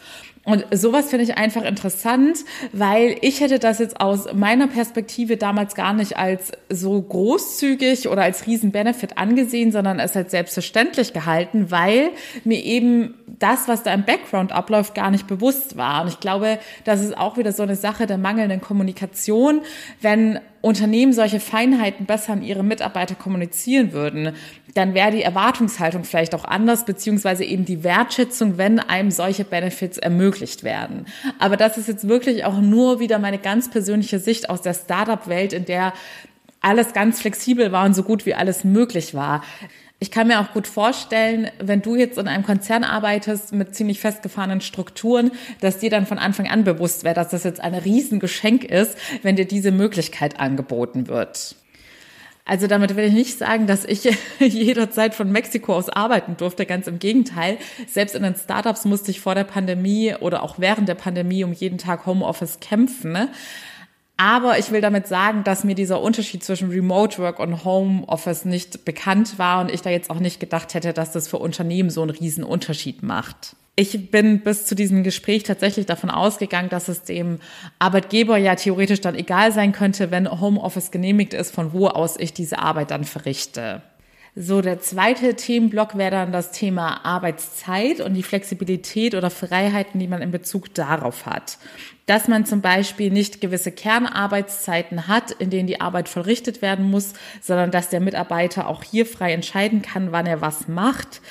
Und 0.50 0.66
sowas 0.72 1.10
finde 1.12 1.26
ich 1.26 1.38
einfach 1.38 1.64
interessant, 1.64 2.40
weil 2.72 3.18
ich 3.22 3.40
hätte 3.40 3.60
das 3.60 3.78
jetzt 3.78 4.02
aus 4.02 4.34
meiner 4.34 4.68
Perspektive 4.68 5.38
damals 5.38 5.76
gar 5.76 5.94
nicht 5.94 6.18
als 6.18 6.52
so 6.70 7.00
großzügig 7.00 8.10
oder 8.10 8.24
als 8.24 8.48
Riesen-Benefit 8.48 9.20
angesehen, 9.20 9.72
sondern 9.72 10.00
es 10.00 10.16
als 10.16 10.32
selbstverständlich 10.32 11.14
gehalten, 11.14 11.70
weil 11.70 12.10
mir 12.46 12.64
eben 12.64 13.14
das, 13.28 13.68
was 13.68 13.84
da 13.84 13.94
im 13.94 14.06
Background 14.06 14.52
abläuft, 14.52 14.96
gar 14.96 15.12
nicht 15.12 15.28
bewusst 15.28 15.78
war. 15.78 16.02
Und 16.02 16.08
ich 16.08 16.20
glaube, 16.20 16.58
das 16.84 17.02
ist 17.02 17.16
auch 17.16 17.38
wieder 17.38 17.52
so 17.52 17.62
eine 17.62 17.76
Sache 17.76 18.08
der 18.08 18.18
mangelnden 18.18 18.60
Kommunikation, 18.60 19.62
wenn 20.02 20.40
Unternehmen 20.62 21.14
solche 21.14 21.40
Feinheiten 21.40 22.06
besser 22.06 22.34
an 22.34 22.44
ihre 22.44 22.64
Mitarbeiter 22.64 23.16
kommunizieren 23.16 23.94
würden, 23.94 24.34
dann 24.74 24.94
wäre 24.94 25.12
die 25.12 25.24
Erwartungshaltung 25.24 26.04
vielleicht 26.04 26.36
auch 26.36 26.44
anders, 26.44 26.86
beziehungsweise 26.86 27.44
eben 27.44 27.66
die 27.66 27.84
Wertschätzung, 27.84 28.58
wenn 28.58 28.80
einem 28.80 29.12
solche 29.12 29.46
Benefits 29.46 29.98
ermöglicht 29.98 30.64
werden. 30.64 31.06
Aber 31.40 31.58
das 31.58 31.78
ist 31.78 31.88
jetzt 31.88 32.08
wirklich 32.08 32.46
auch 32.46 32.60
nur 32.60 33.00
wieder 33.00 33.20
meine 33.20 33.38
ganz 33.38 33.70
persönliche 33.70 34.20
Sicht 34.20 34.50
aus 34.50 34.62
der 34.62 34.74
Startup-Welt, 34.74 35.54
in 35.54 35.66
der 35.66 35.94
alles 36.62 36.94
ganz 36.94 37.22
flexibel 37.22 37.72
war 37.72 37.86
und 37.86 37.94
so 37.94 38.04
gut 38.04 38.26
wie 38.26 38.34
alles 38.34 38.64
möglich 38.64 39.14
war. 39.14 39.44
Ich 40.02 40.12
kann 40.12 40.28
mir 40.28 40.40
auch 40.40 40.54
gut 40.54 40.66
vorstellen, 40.66 41.52
wenn 41.60 41.82
du 41.82 41.98
jetzt 41.98 42.18
in 42.18 42.30
einem 42.30 42.46
Konzern 42.46 42.86
arbeitest 42.86 43.52
mit 43.52 43.76
ziemlich 43.76 44.00
festgefahrenen 44.00 44.62
Strukturen, 44.62 45.32
dass 45.60 45.80
dir 45.80 45.90
dann 45.90 46.06
von 46.06 46.18
Anfang 46.18 46.48
an 46.48 46.64
bewusst 46.64 47.04
wäre, 47.04 47.16
dass 47.16 47.30
das 47.30 47.44
jetzt 47.44 47.60
ein 47.60 47.74
Riesengeschenk 47.74 48.64
ist, 48.64 48.98
wenn 49.24 49.36
dir 49.36 49.46
diese 49.46 49.72
Möglichkeit 49.72 50.40
angeboten 50.40 51.10
wird. 51.10 51.56
Also 52.46 52.66
damit 52.66 52.96
will 52.96 53.04
ich 53.04 53.14
nicht 53.14 53.38
sagen, 53.38 53.68
dass 53.68 53.84
ich 53.84 54.10
jederzeit 54.40 55.14
von 55.14 55.32
Mexiko 55.32 55.76
aus 55.76 55.90
arbeiten 55.90 56.38
durfte. 56.38 56.66
Ganz 56.66 56.88
im 56.88 56.98
Gegenteil. 56.98 57.58
Selbst 57.86 58.16
in 58.16 58.24
den 58.24 58.36
Startups 58.36 58.86
musste 58.86 59.12
ich 59.12 59.20
vor 59.20 59.36
der 59.36 59.44
Pandemie 59.44 60.16
oder 60.20 60.44
auch 60.44 60.56
während 60.58 60.88
der 60.88 60.96
Pandemie 60.96 61.44
um 61.44 61.52
jeden 61.52 61.78
Tag 61.78 62.06
Homeoffice 62.06 62.60
kämpfen. 62.62 63.30
Aber 64.22 64.60
ich 64.60 64.70
will 64.72 64.82
damit 64.82 65.08
sagen, 65.08 65.46
dass 65.46 65.64
mir 65.64 65.76
dieser 65.76 66.02
Unterschied 66.02 66.44
zwischen 66.44 66.70
Remote 66.70 67.20
Work 67.20 67.40
und 67.40 67.64
Home 67.64 68.04
Office 68.06 68.44
nicht 68.44 68.84
bekannt 68.84 69.40
war 69.40 69.62
und 69.62 69.72
ich 69.72 69.82
da 69.82 69.92
jetzt 69.92 70.10
auch 70.10 70.20
nicht 70.20 70.42
gedacht 70.42 70.74
hätte, 70.74 70.92
dass 70.92 71.14
das 71.14 71.30
für 71.30 71.38
Unternehmen 71.38 71.90
so 71.90 72.02
einen 72.02 72.10
riesen 72.10 72.44
Unterschied 72.44 73.02
macht. 73.02 73.56
ich 73.78 74.12
bin 74.12 74.42
bis 74.42 74.66
zu 74.66 74.76
diesem 74.76 75.04
Gespräch 75.04 75.44
tatsächlich 75.44 75.86
davon 75.86 76.10
ausgegangen, 76.10 76.68
dass 76.68 76.90
es 76.90 77.04
dem 77.04 77.40
Arbeitgeber 77.80 78.36
ja 78.36 78.56
theoretisch 78.56 79.00
dann 79.00 79.16
egal 79.16 79.54
sein 79.54 79.72
könnte, 79.72 80.12
wenn 80.12 80.30
Homeoffice 80.30 80.92
genehmigt 80.92 81.34
ist, 81.34 81.56
von 81.56 81.72
wo 81.72 81.88
aus 81.88 82.18
ich 82.20 82.34
diese 82.34 82.60
Arbeit 82.60 82.92
dann 82.92 83.06
verrichte. 83.06 83.82
So, 84.36 84.62
der 84.62 84.80
zweite 84.80 85.36
Themenblock 85.36 85.98
wäre 85.98 86.12
dann 86.12 86.32
das 86.32 86.52
Thema 86.52 87.06
Arbeitszeit 87.06 88.00
und 88.00 88.14
die 88.14 88.24
Flexibilität 88.24 89.16
oder 89.16 89.30
Freiheiten, 89.30 90.00
die 90.00 90.08
man 90.08 90.22
in 90.22 90.32
Bezug 90.32 90.74
darauf 90.76 91.26
hat. 91.26 91.58
Dass 92.10 92.28
man 92.28 92.44
zum 92.44 92.62
Beispiel 92.62 93.12
nicht 93.12 93.40
gewisse 93.40 93.72
Kernarbeitszeiten 93.72 95.08
hat, 95.08 95.30
in 95.30 95.52
denen 95.52 95.68
die 95.68 95.80
Arbeit 95.80 96.10
verrichtet 96.10 96.64
werden 96.64 96.90
muss, 96.90 97.14
sondern 97.40 97.70
dass 97.70 97.90
der 97.90 98.00
Mitarbeiter 98.00 98.68
auch 98.68 98.84
hier 98.84 99.06
frei 99.06 99.32
entscheiden 99.32 99.84
kann, 99.84 100.12
wann 100.12 100.26
er 100.26 100.42
was 100.42 100.68
macht 100.68 101.22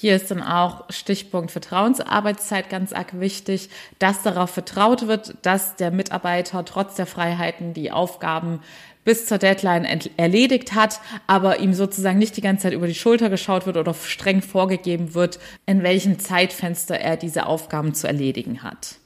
hier 0.00 0.16
ist 0.16 0.30
dann 0.30 0.42
auch 0.42 0.84
Stichpunkt 0.88 1.50
Vertrauensarbeitszeit 1.50 2.70
ganz 2.70 2.94
arg 2.94 3.20
wichtig, 3.20 3.68
dass 3.98 4.22
darauf 4.22 4.48
vertraut 4.48 5.08
wird, 5.08 5.34
dass 5.42 5.76
der 5.76 5.90
Mitarbeiter 5.90 6.64
trotz 6.64 6.94
der 6.94 7.04
Freiheiten 7.04 7.74
die 7.74 7.92
Aufgaben 7.92 8.60
bis 9.04 9.26
zur 9.26 9.36
Deadline 9.36 9.84
erledigt 10.16 10.74
hat, 10.74 11.00
aber 11.26 11.60
ihm 11.60 11.74
sozusagen 11.74 12.18
nicht 12.18 12.34
die 12.38 12.40
ganze 12.40 12.62
Zeit 12.62 12.72
über 12.72 12.86
die 12.86 12.94
Schulter 12.94 13.28
geschaut 13.28 13.66
wird 13.66 13.76
oder 13.76 13.92
streng 13.92 14.40
vorgegeben 14.40 15.12
wird, 15.12 15.38
in 15.66 15.82
welchem 15.82 16.18
Zeitfenster 16.18 16.98
er 16.98 17.18
diese 17.18 17.44
Aufgaben 17.44 17.92
zu 17.92 18.06
erledigen 18.06 18.62
hat. 18.62 18.99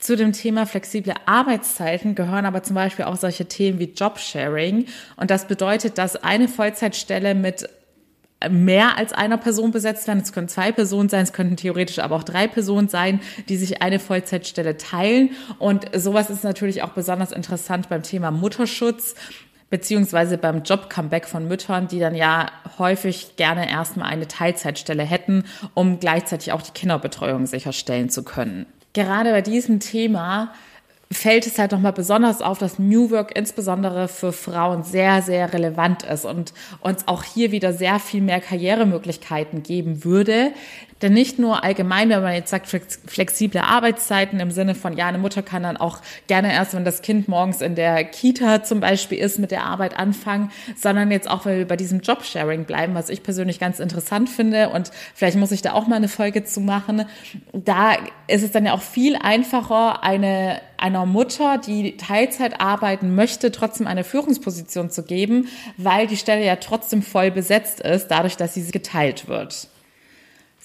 Zu 0.00 0.16
dem 0.16 0.32
Thema 0.32 0.64
flexible 0.64 1.14
Arbeitszeiten 1.26 2.14
gehören 2.14 2.46
aber 2.46 2.62
zum 2.62 2.74
Beispiel 2.74 3.04
auch 3.04 3.16
solche 3.16 3.44
Themen 3.44 3.78
wie 3.78 3.92
Jobsharing. 3.92 4.86
Und 5.16 5.30
das 5.30 5.46
bedeutet, 5.46 5.98
dass 5.98 6.16
eine 6.16 6.48
Vollzeitstelle 6.48 7.34
mit 7.34 7.68
mehr 8.48 8.96
als 8.96 9.12
einer 9.12 9.36
Person 9.36 9.70
besetzt 9.70 10.06
werden. 10.06 10.20
Es 10.20 10.32
können 10.32 10.48
zwei 10.48 10.72
Personen 10.72 11.10
sein, 11.10 11.24
es 11.24 11.34
könnten 11.34 11.56
theoretisch 11.56 11.98
aber 11.98 12.16
auch 12.16 12.22
drei 12.22 12.48
Personen 12.48 12.88
sein, 12.88 13.20
die 13.50 13.58
sich 13.58 13.82
eine 13.82 13.98
Vollzeitstelle 13.98 14.78
teilen. 14.78 15.32
Und 15.58 15.86
sowas 15.94 16.30
ist 16.30 16.44
natürlich 16.44 16.82
auch 16.82 16.90
besonders 16.90 17.30
interessant 17.30 17.90
beim 17.90 18.02
Thema 18.02 18.30
Mutterschutz 18.30 19.14
beziehungsweise 19.68 20.36
beim 20.36 20.62
Job-Comeback 20.64 21.26
von 21.26 21.46
Müttern, 21.46 21.86
die 21.86 22.00
dann 22.00 22.16
ja 22.16 22.50
häufig 22.78 23.36
gerne 23.36 23.70
erstmal 23.70 24.10
eine 24.10 24.26
Teilzeitstelle 24.26 25.04
hätten, 25.04 25.44
um 25.74 26.00
gleichzeitig 26.00 26.52
auch 26.52 26.62
die 26.62 26.72
Kinderbetreuung 26.72 27.46
sicherstellen 27.46 28.10
zu 28.10 28.24
können. 28.24 28.66
Gerade 28.92 29.30
bei 29.30 29.42
diesem 29.42 29.80
Thema 29.80 30.52
fällt 31.12 31.46
es 31.46 31.58
halt 31.58 31.72
nochmal 31.72 31.92
besonders 31.92 32.40
auf, 32.40 32.58
dass 32.58 32.78
New 32.78 33.10
Work 33.10 33.36
insbesondere 33.36 34.06
für 34.06 34.32
Frauen 34.32 34.84
sehr, 34.84 35.22
sehr 35.22 35.52
relevant 35.52 36.04
ist 36.04 36.24
und 36.24 36.52
uns 36.80 37.06
auch 37.08 37.24
hier 37.24 37.50
wieder 37.50 37.72
sehr 37.72 37.98
viel 37.98 38.20
mehr 38.20 38.40
Karrieremöglichkeiten 38.40 39.62
geben 39.62 40.04
würde, 40.04 40.52
denn 41.02 41.14
nicht 41.14 41.38
nur 41.38 41.64
allgemein, 41.64 42.10
wenn 42.10 42.22
man 42.22 42.34
jetzt 42.34 42.50
sagt, 42.50 42.68
flexible 42.68 43.60
Arbeitszeiten 43.60 44.38
im 44.40 44.50
Sinne 44.50 44.74
von, 44.74 44.96
ja, 44.96 45.06
eine 45.06 45.18
Mutter 45.18 45.42
kann 45.42 45.62
dann 45.62 45.76
auch 45.76 46.00
gerne 46.26 46.52
erst, 46.52 46.74
wenn 46.74 46.84
das 46.84 47.02
Kind 47.02 47.28
morgens 47.28 47.62
in 47.62 47.74
der 47.74 48.04
Kita 48.04 48.62
zum 48.62 48.80
Beispiel 48.80 49.18
ist, 49.18 49.38
mit 49.38 49.50
der 49.50 49.64
Arbeit 49.64 49.98
anfangen, 49.98 50.50
sondern 50.76 51.10
jetzt 51.10 51.30
auch, 51.30 51.46
weil 51.46 51.58
wir 51.58 51.68
bei 51.68 51.76
diesem 51.76 52.00
Jobsharing 52.00 52.64
bleiben, 52.64 52.94
was 52.94 53.08
ich 53.08 53.22
persönlich 53.22 53.58
ganz 53.58 53.80
interessant 53.80 54.28
finde 54.28 54.70
und 54.70 54.90
vielleicht 55.14 55.36
muss 55.36 55.52
ich 55.52 55.62
da 55.62 55.72
auch 55.72 55.86
mal 55.86 55.96
eine 55.96 56.08
Folge 56.08 56.44
zu 56.44 56.60
machen. 56.60 57.04
Da 57.52 57.94
ist 58.26 58.42
es 58.42 58.50
dann 58.50 58.66
ja 58.66 58.74
auch 58.74 58.82
viel 58.82 59.16
einfacher, 59.16 60.02
eine, 60.02 60.60
einer 60.76 61.06
Mutter, 61.06 61.58
die 61.58 61.96
Teilzeit 61.96 62.60
arbeiten 62.60 63.14
möchte, 63.14 63.50
trotzdem 63.50 63.86
eine 63.86 64.04
Führungsposition 64.04 64.90
zu 64.90 65.02
geben, 65.02 65.48
weil 65.76 66.06
die 66.06 66.16
Stelle 66.16 66.44
ja 66.44 66.56
trotzdem 66.56 67.02
voll 67.02 67.30
besetzt 67.30 67.80
ist, 67.80 68.08
dadurch, 68.08 68.36
dass 68.36 68.54
sie 68.54 68.70
geteilt 68.70 69.26
wird. 69.26 69.68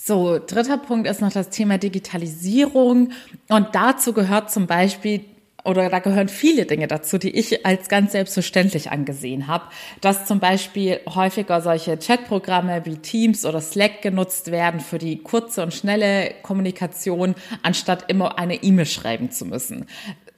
So, 0.07 0.37
dritter 0.37 0.77
Punkt 0.77 1.07
ist 1.09 1.21
noch 1.21 1.31
das 1.31 1.49
Thema 1.49 1.79
Digitalisierung. 1.79 3.09
Und 3.49 3.69
dazu 3.73 4.13
gehört 4.13 4.51
zum 4.51 4.67
Beispiel 4.67 5.25
oder 5.63 5.89
da 5.89 5.97
gehören 5.97 6.27
viele 6.27 6.67
Dinge 6.67 6.85
dazu, 6.85 7.17
die 7.17 7.31
ich 7.31 7.65
als 7.65 7.89
ganz 7.89 8.11
selbstverständlich 8.11 8.91
angesehen 8.91 9.47
habe, 9.47 9.63
dass 10.01 10.27
zum 10.27 10.39
Beispiel 10.39 10.99
häufiger 11.09 11.59
solche 11.59 11.97
Chatprogramme 11.97 12.85
wie 12.85 12.97
Teams 12.97 13.47
oder 13.47 13.61
Slack 13.61 14.03
genutzt 14.03 14.51
werden 14.51 14.79
für 14.79 14.99
die 14.99 15.17
kurze 15.23 15.63
und 15.63 15.73
schnelle 15.73 16.35
Kommunikation, 16.43 17.33
anstatt 17.63 18.07
immer 18.07 18.37
eine 18.37 18.61
E-Mail 18.61 18.85
schreiben 18.85 19.31
zu 19.31 19.45
müssen. 19.45 19.87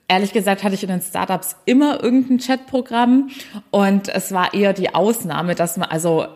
Ehrlich 0.08 0.32
gesagt 0.32 0.64
hatte 0.64 0.76
ich 0.76 0.84
in 0.84 0.90
den 0.90 1.02
Startups 1.02 1.58
immer 1.66 2.02
irgendein 2.02 2.38
Chatprogramm 2.38 3.32
und 3.72 4.08
es 4.08 4.32
war 4.32 4.54
eher 4.54 4.72
die 4.72 4.96
Ausnahme, 4.96 5.56
dass 5.56 5.76
man 5.76 5.90
also 5.90 6.28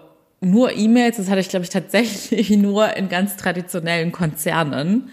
nur 0.41 0.75
E-Mails, 0.75 1.17
das 1.17 1.29
hatte 1.29 1.39
ich, 1.39 1.49
glaube 1.49 1.63
ich, 1.63 1.69
tatsächlich 1.69 2.49
nur 2.57 2.95
in 2.97 3.09
ganz 3.09 3.37
traditionellen 3.37 4.11
Konzernen 4.11 5.09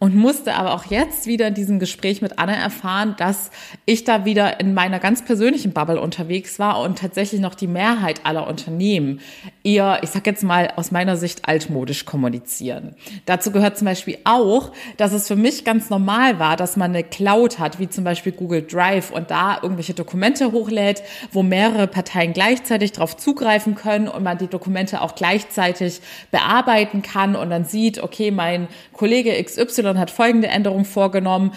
und 0.00 0.14
musste 0.14 0.54
aber 0.54 0.74
auch 0.74 0.84
jetzt 0.86 1.26
wieder 1.26 1.48
in 1.48 1.54
diesem 1.54 1.80
Gespräch 1.80 2.22
mit 2.22 2.38
Anne 2.38 2.54
erfahren, 2.54 3.14
dass 3.18 3.50
ich 3.84 4.04
da 4.04 4.24
wieder 4.24 4.60
in 4.60 4.72
meiner 4.72 5.00
ganz 5.00 5.24
persönlichen 5.24 5.72
Bubble 5.72 6.00
unterwegs 6.00 6.58
war 6.58 6.80
und 6.80 6.98
tatsächlich 6.98 7.40
noch 7.40 7.54
die 7.54 7.66
Mehrheit 7.66 8.24
aller 8.24 8.46
Unternehmen 8.46 9.20
eher, 9.64 10.00
ich 10.02 10.10
sag 10.10 10.26
jetzt 10.26 10.44
mal 10.44 10.72
aus 10.76 10.92
meiner 10.92 11.16
Sicht 11.16 11.48
altmodisch 11.48 12.04
kommunizieren. 12.04 12.94
Dazu 13.26 13.50
gehört 13.50 13.76
zum 13.76 13.86
Beispiel 13.86 14.18
auch, 14.24 14.72
dass 14.96 15.12
es 15.12 15.26
für 15.26 15.36
mich 15.36 15.64
ganz 15.64 15.90
normal 15.90 16.38
war, 16.38 16.56
dass 16.56 16.76
man 16.76 16.92
eine 16.92 17.02
Cloud 17.02 17.58
hat, 17.58 17.80
wie 17.80 17.88
zum 17.88 18.04
Beispiel 18.04 18.32
Google 18.32 18.62
Drive 18.62 19.10
und 19.10 19.32
da 19.32 19.58
irgendwelche 19.60 19.94
Dokumente 19.94 20.52
hochlädt, 20.52 21.02
wo 21.32 21.42
mehrere 21.42 21.88
Parteien 21.88 22.32
gleichzeitig 22.32 22.92
darauf 22.92 23.16
zugreifen 23.16 23.74
können 23.74 24.06
und 24.06 24.22
man 24.22 24.38
die 24.38 24.46
Dokumente 24.46 25.00
auch 25.00 25.16
gleichzeitig 25.16 26.00
bearbeiten 26.30 27.02
kann 27.02 27.34
und 27.34 27.50
dann 27.50 27.64
sieht, 27.64 28.00
okay, 28.00 28.30
mein 28.30 28.68
Kollege 28.92 29.42
XY 29.42 29.87
hat 29.96 30.10
folgende 30.10 30.48
Änderung 30.48 30.84
vorgenommen. 30.84 31.52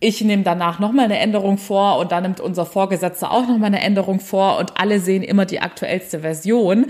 Ich 0.00 0.20
nehme 0.20 0.42
danach 0.42 0.80
nochmal 0.80 1.04
eine 1.04 1.20
Änderung 1.20 1.58
vor 1.58 1.98
und 1.98 2.10
dann 2.10 2.24
nimmt 2.24 2.40
unser 2.40 2.66
Vorgesetzter 2.66 3.30
auch 3.30 3.46
nochmal 3.46 3.68
eine 3.68 3.80
Änderung 3.80 4.18
vor 4.18 4.58
und 4.58 4.80
alle 4.80 4.98
sehen 4.98 5.22
immer 5.22 5.46
die 5.46 5.60
aktuellste 5.60 6.18
Version. 6.18 6.86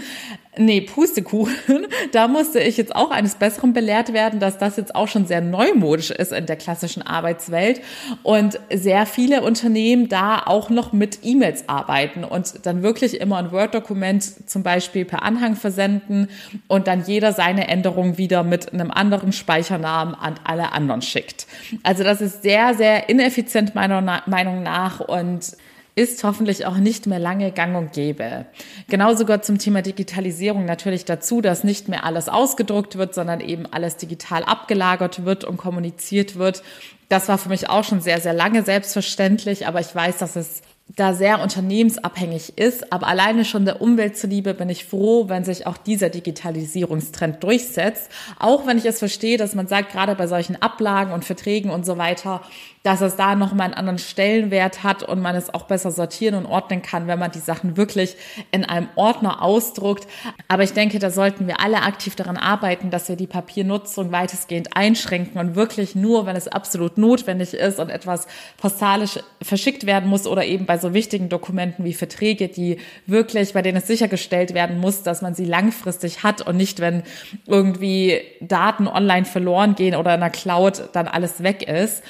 Nee, 0.58 0.82
Pustekuchen. 0.82 1.86
Da 2.12 2.28
musste 2.28 2.60
ich 2.60 2.76
jetzt 2.76 2.94
auch 2.94 3.10
eines 3.10 3.36
Besseren 3.36 3.72
belehrt 3.72 4.12
werden, 4.12 4.38
dass 4.38 4.58
das 4.58 4.76
jetzt 4.76 4.94
auch 4.94 5.08
schon 5.08 5.26
sehr 5.26 5.40
neumodisch 5.40 6.10
ist 6.10 6.30
in 6.30 6.44
der 6.44 6.56
klassischen 6.56 7.00
Arbeitswelt 7.00 7.80
und 8.22 8.60
sehr 8.70 9.06
viele 9.06 9.42
Unternehmen 9.42 10.10
da 10.10 10.42
auch 10.44 10.68
noch 10.68 10.92
mit 10.92 11.20
E-Mails 11.22 11.70
arbeiten 11.70 12.22
und 12.22 12.66
dann 12.66 12.82
wirklich 12.82 13.18
immer 13.18 13.38
ein 13.38 13.50
Word-Dokument 13.50 14.22
zum 14.46 14.62
Beispiel 14.62 15.06
per 15.06 15.22
Anhang 15.22 15.56
versenden 15.56 16.28
und 16.68 16.86
dann 16.86 17.04
jeder 17.06 17.32
seine 17.32 17.68
Änderung 17.68 18.18
wieder 18.18 18.42
mit 18.42 18.74
einem 18.74 18.90
anderen 18.90 19.32
Speichernamen 19.32 20.14
an 20.14 20.34
alle 20.44 20.72
anderen 20.72 21.00
schickt. 21.00 21.46
Also 21.82 22.04
das 22.04 22.20
ist 22.20 22.42
sehr, 22.42 22.74
sehr 22.74 23.08
ineffizient 23.08 23.74
meiner 23.74 24.22
Meinung 24.26 24.62
nach 24.62 25.00
und 25.00 25.56
ist 25.94 26.24
hoffentlich 26.24 26.64
auch 26.64 26.76
nicht 26.76 27.06
mehr 27.06 27.18
lange 27.18 27.52
gang 27.52 27.76
und 27.76 27.92
gäbe. 27.92 28.46
Genauso 28.88 29.26
gehört 29.26 29.44
zum 29.44 29.58
Thema 29.58 29.82
Digitalisierung 29.82 30.64
natürlich 30.64 31.04
dazu, 31.04 31.42
dass 31.42 31.64
nicht 31.64 31.88
mehr 31.88 32.04
alles 32.04 32.28
ausgedruckt 32.28 32.96
wird, 32.96 33.14
sondern 33.14 33.40
eben 33.40 33.66
alles 33.66 33.98
digital 33.98 34.42
abgelagert 34.44 35.24
wird 35.24 35.44
und 35.44 35.58
kommuniziert 35.58 36.36
wird. 36.36 36.62
Das 37.10 37.28
war 37.28 37.36
für 37.36 37.50
mich 37.50 37.68
auch 37.68 37.84
schon 37.84 38.00
sehr, 38.00 38.20
sehr 38.20 38.32
lange 38.32 38.62
selbstverständlich, 38.62 39.66
aber 39.66 39.80
ich 39.80 39.94
weiß, 39.94 40.16
dass 40.16 40.34
es 40.34 40.62
da 40.96 41.14
sehr 41.14 41.40
unternehmensabhängig 41.40 42.58
ist. 42.58 42.92
Aber 42.92 43.06
alleine 43.06 43.44
schon 43.44 43.64
der 43.64 43.80
Umwelt 43.80 44.16
zuliebe 44.16 44.54
bin 44.54 44.68
ich 44.68 44.84
froh, 44.84 45.28
wenn 45.28 45.44
sich 45.44 45.66
auch 45.66 45.76
dieser 45.76 46.10
Digitalisierungstrend 46.10 47.42
durchsetzt. 47.42 48.10
Auch 48.38 48.66
wenn 48.66 48.78
ich 48.78 48.84
es 48.86 48.98
verstehe, 48.98 49.38
dass 49.38 49.54
man 49.54 49.66
sagt, 49.66 49.92
gerade 49.92 50.14
bei 50.14 50.26
solchen 50.26 50.60
Ablagen 50.60 51.12
und 51.12 51.24
Verträgen 51.24 51.70
und 51.70 51.86
so 51.86 51.98
weiter, 51.98 52.42
dass 52.82 53.00
es 53.00 53.16
da 53.16 53.36
nochmal 53.36 53.66
einen 53.66 53.74
anderen 53.74 53.98
Stellenwert 53.98 54.82
hat 54.82 55.02
und 55.02 55.20
man 55.20 55.36
es 55.36 55.54
auch 55.54 55.64
besser 55.64 55.92
sortieren 55.92 56.34
und 56.34 56.46
ordnen 56.46 56.82
kann, 56.82 57.06
wenn 57.06 57.18
man 57.18 57.30
die 57.30 57.38
Sachen 57.38 57.76
wirklich 57.76 58.16
in 58.50 58.64
einem 58.64 58.88
Ordner 58.96 59.40
ausdruckt. 59.42 60.08
Aber 60.48 60.64
ich 60.64 60.72
denke, 60.72 60.98
da 60.98 61.10
sollten 61.10 61.46
wir 61.46 61.60
alle 61.60 61.82
aktiv 61.82 62.16
daran 62.16 62.36
arbeiten, 62.36 62.90
dass 62.90 63.08
wir 63.08 63.16
die 63.16 63.28
Papiernutzung 63.28 64.10
weitestgehend 64.10 64.76
einschränken 64.76 65.40
und 65.40 65.54
wirklich 65.54 65.94
nur, 65.94 66.26
wenn 66.26 66.34
es 66.34 66.48
absolut 66.48 66.98
notwendig 66.98 67.54
ist 67.54 67.78
und 67.78 67.88
etwas 67.88 68.26
postalisch 68.56 69.20
verschickt 69.40 69.86
werden 69.86 70.08
muss 70.10 70.26
oder 70.26 70.44
eben 70.44 70.66
bei 70.66 70.78
so 70.82 70.92
wichtigen 70.92 71.30
Dokumenten 71.30 71.84
wie 71.84 71.94
Verträge, 71.94 72.48
die 72.48 72.76
wirklich, 73.06 73.54
bei 73.54 73.62
denen 73.62 73.78
es 73.78 73.86
sichergestellt 73.86 74.52
werden 74.52 74.78
muss, 74.78 75.02
dass 75.02 75.22
man 75.22 75.34
sie 75.34 75.46
langfristig 75.46 76.22
hat 76.22 76.42
und 76.42 76.56
nicht, 76.58 76.80
wenn 76.80 77.02
irgendwie 77.46 78.20
Daten 78.40 78.86
online 78.86 79.24
verloren 79.24 79.74
gehen 79.74 79.96
oder 79.96 80.14
in 80.14 80.20
der 80.20 80.30
Cloud 80.30 80.90
dann 80.92 81.08
alles 81.08 81.42
weg 81.42 81.66
ist. 81.66 82.02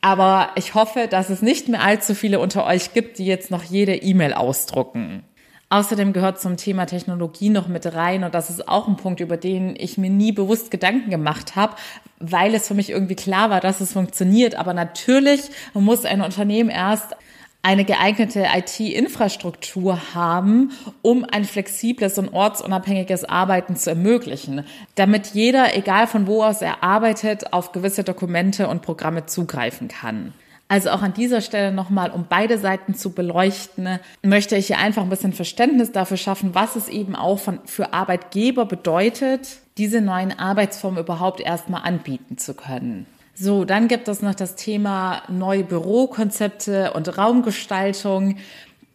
Aber 0.00 0.50
ich 0.54 0.74
hoffe, 0.74 1.08
dass 1.10 1.28
es 1.28 1.42
nicht 1.42 1.68
mehr 1.68 1.82
allzu 1.82 2.14
viele 2.14 2.38
unter 2.38 2.64
euch 2.66 2.94
gibt, 2.94 3.18
die 3.18 3.26
jetzt 3.26 3.50
noch 3.50 3.64
jede 3.64 3.96
E-Mail 3.96 4.32
ausdrucken. 4.32 5.24
Außerdem 5.72 6.12
gehört 6.12 6.40
zum 6.40 6.56
Thema 6.56 6.86
Technologie 6.86 7.48
noch 7.48 7.68
mit 7.68 7.94
rein 7.94 8.24
und 8.24 8.34
das 8.34 8.50
ist 8.50 8.66
auch 8.66 8.88
ein 8.88 8.96
Punkt, 8.96 9.20
über 9.20 9.36
den 9.36 9.76
ich 9.78 9.98
mir 9.98 10.10
nie 10.10 10.32
bewusst 10.32 10.72
Gedanken 10.72 11.10
gemacht 11.10 11.54
habe, 11.54 11.76
weil 12.18 12.56
es 12.56 12.66
für 12.66 12.74
mich 12.74 12.90
irgendwie 12.90 13.14
klar 13.14 13.50
war, 13.50 13.60
dass 13.60 13.80
es 13.80 13.92
funktioniert. 13.92 14.56
Aber 14.56 14.74
natürlich 14.74 15.42
muss 15.72 16.04
ein 16.04 16.22
Unternehmen 16.22 16.70
erst 16.70 17.14
eine 17.62 17.84
geeignete 17.84 18.46
IT-Infrastruktur 18.54 20.14
haben, 20.14 20.72
um 21.02 21.24
ein 21.30 21.44
flexibles 21.44 22.16
und 22.18 22.32
ortsunabhängiges 22.32 23.24
Arbeiten 23.24 23.76
zu 23.76 23.90
ermöglichen, 23.90 24.64
damit 24.94 25.28
jeder, 25.28 25.76
egal 25.76 26.06
von 26.06 26.26
wo 26.26 26.42
aus 26.42 26.62
er 26.62 26.82
arbeitet, 26.82 27.52
auf 27.52 27.72
gewisse 27.72 28.02
Dokumente 28.02 28.68
und 28.68 28.82
Programme 28.82 29.26
zugreifen 29.26 29.88
kann. 29.88 30.32
Also 30.68 30.90
auch 30.90 31.02
an 31.02 31.12
dieser 31.12 31.40
Stelle 31.40 31.72
nochmal, 31.72 32.12
um 32.12 32.26
beide 32.28 32.56
Seiten 32.56 32.94
zu 32.94 33.10
beleuchten, 33.10 33.98
möchte 34.22 34.54
ich 34.56 34.68
hier 34.68 34.78
einfach 34.78 35.02
ein 35.02 35.08
bisschen 35.08 35.32
Verständnis 35.32 35.90
dafür 35.90 36.16
schaffen, 36.16 36.54
was 36.54 36.76
es 36.76 36.88
eben 36.88 37.16
auch 37.16 37.40
von, 37.40 37.58
für 37.66 37.92
Arbeitgeber 37.92 38.66
bedeutet, 38.66 39.58
diese 39.78 40.00
neuen 40.00 40.38
Arbeitsformen 40.38 41.00
überhaupt 41.00 41.40
erstmal 41.40 41.82
anbieten 41.82 42.38
zu 42.38 42.54
können. 42.54 43.06
So, 43.42 43.64
dann 43.64 43.88
gibt 43.88 44.06
es 44.06 44.20
noch 44.20 44.34
das 44.34 44.54
Thema 44.54 45.22
neue 45.28 45.64
Bürokonzepte 45.64 46.92
und 46.92 47.16
Raumgestaltung. 47.16 48.36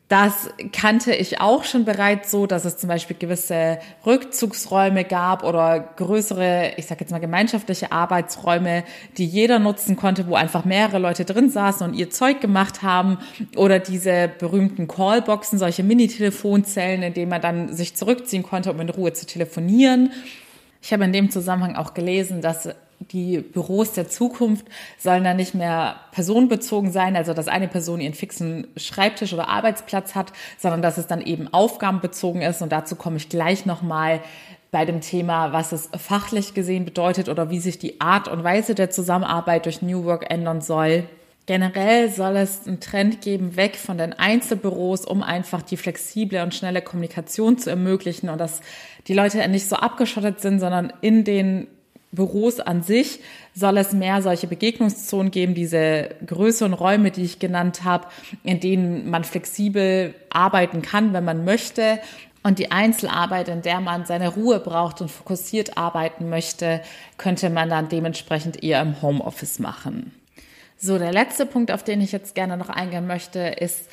Das 0.07 0.51
kannte 0.71 1.15
ich 1.15 1.41
auch 1.41 1.63
schon 1.63 1.83
bereits 1.83 2.29
so, 2.29 2.45
dass 2.45 2.63
es 2.63 2.77
zum 2.77 2.87
Beispiel 2.89 3.15
gewisse 3.17 3.79
Rückzugsräume 4.05 5.03
gab 5.03 5.43
oder 5.43 5.79
größere, 5.79 6.73
ich 6.77 6.85
sage 6.85 6.99
jetzt 7.01 7.09
mal 7.09 7.17
gemeinschaftliche 7.17 7.91
Arbeitsräume, 7.91 8.83
die 9.17 9.25
jeder 9.25 9.57
nutzen 9.57 9.95
konnte, 9.95 10.27
wo 10.27 10.35
einfach 10.35 10.63
mehrere 10.63 10.99
Leute 10.99 11.25
drin 11.25 11.49
saßen 11.49 11.89
und 11.89 11.95
ihr 11.95 12.11
Zeug 12.11 12.39
gemacht 12.39 12.83
haben 12.83 13.17
oder 13.55 13.79
diese 13.79 14.29
berühmten 14.37 14.87
Callboxen, 14.87 15.57
solche 15.57 15.81
Mini-Telefonzellen, 15.81 17.01
in 17.01 17.15
denen 17.15 17.31
man 17.31 17.41
dann 17.41 17.73
sich 17.73 17.95
zurückziehen 17.95 18.43
konnte, 18.43 18.69
um 18.69 18.79
in 18.79 18.89
Ruhe 18.89 19.11
zu 19.11 19.25
telefonieren. 19.25 20.11
Ich 20.83 20.93
habe 20.93 21.03
in 21.03 21.13
dem 21.13 21.31
Zusammenhang 21.31 21.75
auch 21.75 21.95
gelesen, 21.95 22.41
dass 22.41 22.69
die 22.99 23.39
Büros 23.39 23.93
der 23.93 24.07
Zukunft 24.09 24.65
sollen 24.97 25.23
dann 25.23 25.37
nicht 25.37 25.53
mehr 25.53 25.97
personenbezogen 26.11 26.91
sein, 26.91 27.15
also 27.15 27.33
dass 27.33 27.47
eine 27.47 27.67
Person 27.67 27.99
ihren 27.99 28.13
fixen 28.13 28.67
Schreibtisch 28.77 29.33
oder 29.33 29.49
Arbeitsplatz 29.49 30.15
hat, 30.15 30.33
sondern 30.57 30.81
dass 30.81 30.97
es 30.97 31.07
dann 31.07 31.21
eben 31.21 31.53
aufgabenbezogen 31.53 32.41
ist. 32.41 32.61
Und 32.61 32.71
dazu 32.71 32.95
komme 32.95 33.17
ich 33.17 33.29
gleich 33.29 33.65
nochmal 33.65 34.21
bei 34.71 34.85
dem 34.85 35.01
Thema, 35.01 35.53
was 35.53 35.71
es 35.71 35.89
fachlich 35.97 36.53
gesehen 36.53 36.85
bedeutet 36.85 37.29
oder 37.29 37.49
wie 37.49 37.59
sich 37.59 37.79
die 37.79 38.01
Art 38.01 38.27
und 38.27 38.43
Weise 38.43 38.75
der 38.75 38.89
Zusammenarbeit 38.89 39.65
durch 39.65 39.81
New 39.81 40.03
Work 40.03 40.29
ändern 40.29 40.61
soll. 40.61 41.05
Generell 41.45 42.09
soll 42.09 42.37
es 42.37 42.65
einen 42.65 42.79
Trend 42.79 43.21
geben, 43.21 43.55
weg 43.55 43.75
von 43.75 43.99
den 43.99 44.13
Einzelbüros, 44.13 45.05
um 45.05 45.21
einfach 45.21 45.61
die 45.61 45.77
flexible 45.77 46.41
und 46.41 46.55
schnelle 46.55 46.81
Kommunikation 46.81 47.57
zu 47.59 47.69
ermöglichen 47.69 48.29
und 48.29 48.39
dass 48.39 48.61
die 49.07 49.13
Leute 49.13 49.47
nicht 49.47 49.69
so 49.69 49.75
abgeschottet 49.75 50.41
sind, 50.41 50.59
sondern 50.59 50.91
in 51.01 51.23
den 51.23 51.67
Büros 52.15 52.59
an 52.59 52.81
sich 52.81 53.19
soll 53.53 53.77
es 53.77 53.93
mehr 53.93 54.21
solche 54.21 54.47
Begegnungszonen 54.47 55.31
geben, 55.31 55.53
diese 55.53 56.09
größeren 56.25 56.73
Räume, 56.73 57.11
die 57.11 57.23
ich 57.23 57.39
genannt 57.39 57.83
habe, 57.83 58.07
in 58.43 58.59
denen 58.59 59.09
man 59.09 59.23
flexibel 59.23 60.15
arbeiten 60.29 60.81
kann, 60.81 61.13
wenn 61.13 61.25
man 61.25 61.45
möchte. 61.45 61.99
Und 62.43 62.59
die 62.59 62.71
Einzelarbeit, 62.71 63.47
in 63.47 63.61
der 63.61 63.81
man 63.81 64.05
seine 64.05 64.29
Ruhe 64.29 64.59
braucht 64.59 65.01
und 65.01 65.09
fokussiert 65.09 65.77
arbeiten 65.77 66.29
möchte, 66.29 66.81
könnte 67.17 67.49
man 67.49 67.69
dann 67.69 67.89
dementsprechend 67.89 68.63
eher 68.63 68.81
im 68.81 69.01
Homeoffice 69.01 69.59
machen. 69.59 70.11
So, 70.77 70.99
der 70.99 71.11
letzte 71.11 71.45
Punkt, 71.45 71.71
auf 71.71 71.83
den 71.83 72.01
ich 72.01 72.11
jetzt 72.11 72.35
gerne 72.35 72.57
noch 72.57 72.69
eingehen 72.69 73.07
möchte, 73.07 73.39
ist 73.39 73.89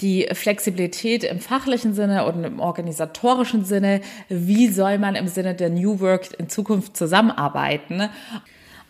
die 0.00 0.28
Flexibilität 0.32 1.24
im 1.24 1.40
fachlichen 1.40 1.94
Sinne 1.94 2.24
und 2.24 2.44
im 2.44 2.60
organisatorischen 2.60 3.64
Sinne. 3.64 4.00
Wie 4.28 4.68
soll 4.68 4.98
man 4.98 5.14
im 5.14 5.28
Sinne 5.28 5.54
der 5.54 5.70
New 5.70 6.00
Work 6.00 6.38
in 6.38 6.48
Zukunft 6.48 6.96
zusammenarbeiten? 6.96 8.08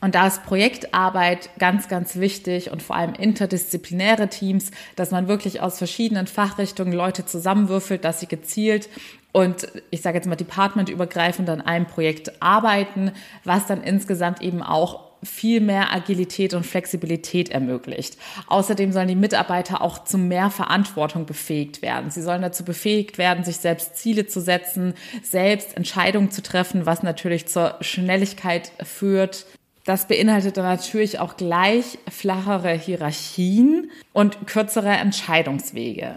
Und 0.00 0.14
da 0.14 0.26
ist 0.26 0.44
Projektarbeit 0.44 1.50
ganz, 1.58 1.88
ganz 1.88 2.16
wichtig 2.16 2.70
und 2.70 2.82
vor 2.82 2.96
allem 2.96 3.12
interdisziplinäre 3.12 4.28
Teams, 4.28 4.70
dass 4.96 5.10
man 5.10 5.28
wirklich 5.28 5.60
aus 5.60 5.76
verschiedenen 5.76 6.26
Fachrichtungen 6.26 6.94
Leute 6.94 7.26
zusammenwürfelt, 7.26 8.04
dass 8.04 8.20
sie 8.20 8.26
gezielt 8.26 8.88
und 9.32 9.68
ich 9.90 10.00
sage 10.00 10.16
jetzt 10.16 10.26
mal 10.26 10.36
departmentübergreifend 10.36 11.48
an 11.50 11.60
einem 11.60 11.86
Projekt 11.86 12.42
arbeiten, 12.42 13.12
was 13.44 13.66
dann 13.66 13.82
insgesamt 13.82 14.42
eben 14.42 14.62
auch 14.62 15.09
viel 15.22 15.60
mehr 15.60 15.92
Agilität 15.92 16.54
und 16.54 16.64
Flexibilität 16.64 17.50
ermöglicht. 17.50 18.16
Außerdem 18.46 18.92
sollen 18.92 19.08
die 19.08 19.14
Mitarbeiter 19.14 19.82
auch 19.82 20.04
zu 20.04 20.18
mehr 20.18 20.50
Verantwortung 20.50 21.26
befähigt 21.26 21.82
werden. 21.82 22.10
Sie 22.10 22.22
sollen 22.22 22.42
dazu 22.42 22.64
befähigt 22.64 23.18
werden, 23.18 23.44
sich 23.44 23.58
selbst 23.58 23.96
Ziele 23.96 24.26
zu 24.26 24.40
setzen, 24.40 24.94
selbst 25.22 25.76
Entscheidungen 25.76 26.30
zu 26.30 26.42
treffen, 26.42 26.86
was 26.86 27.02
natürlich 27.02 27.46
zur 27.46 27.76
Schnelligkeit 27.80 28.72
führt. 28.82 29.46
Das 29.84 30.08
beinhaltet 30.08 30.56
natürlich 30.56 31.18
auch 31.18 31.36
gleich 31.36 31.98
flachere 32.08 32.72
Hierarchien 32.72 33.90
und 34.12 34.46
kürzere 34.46 34.90
Entscheidungswege. 34.90 36.16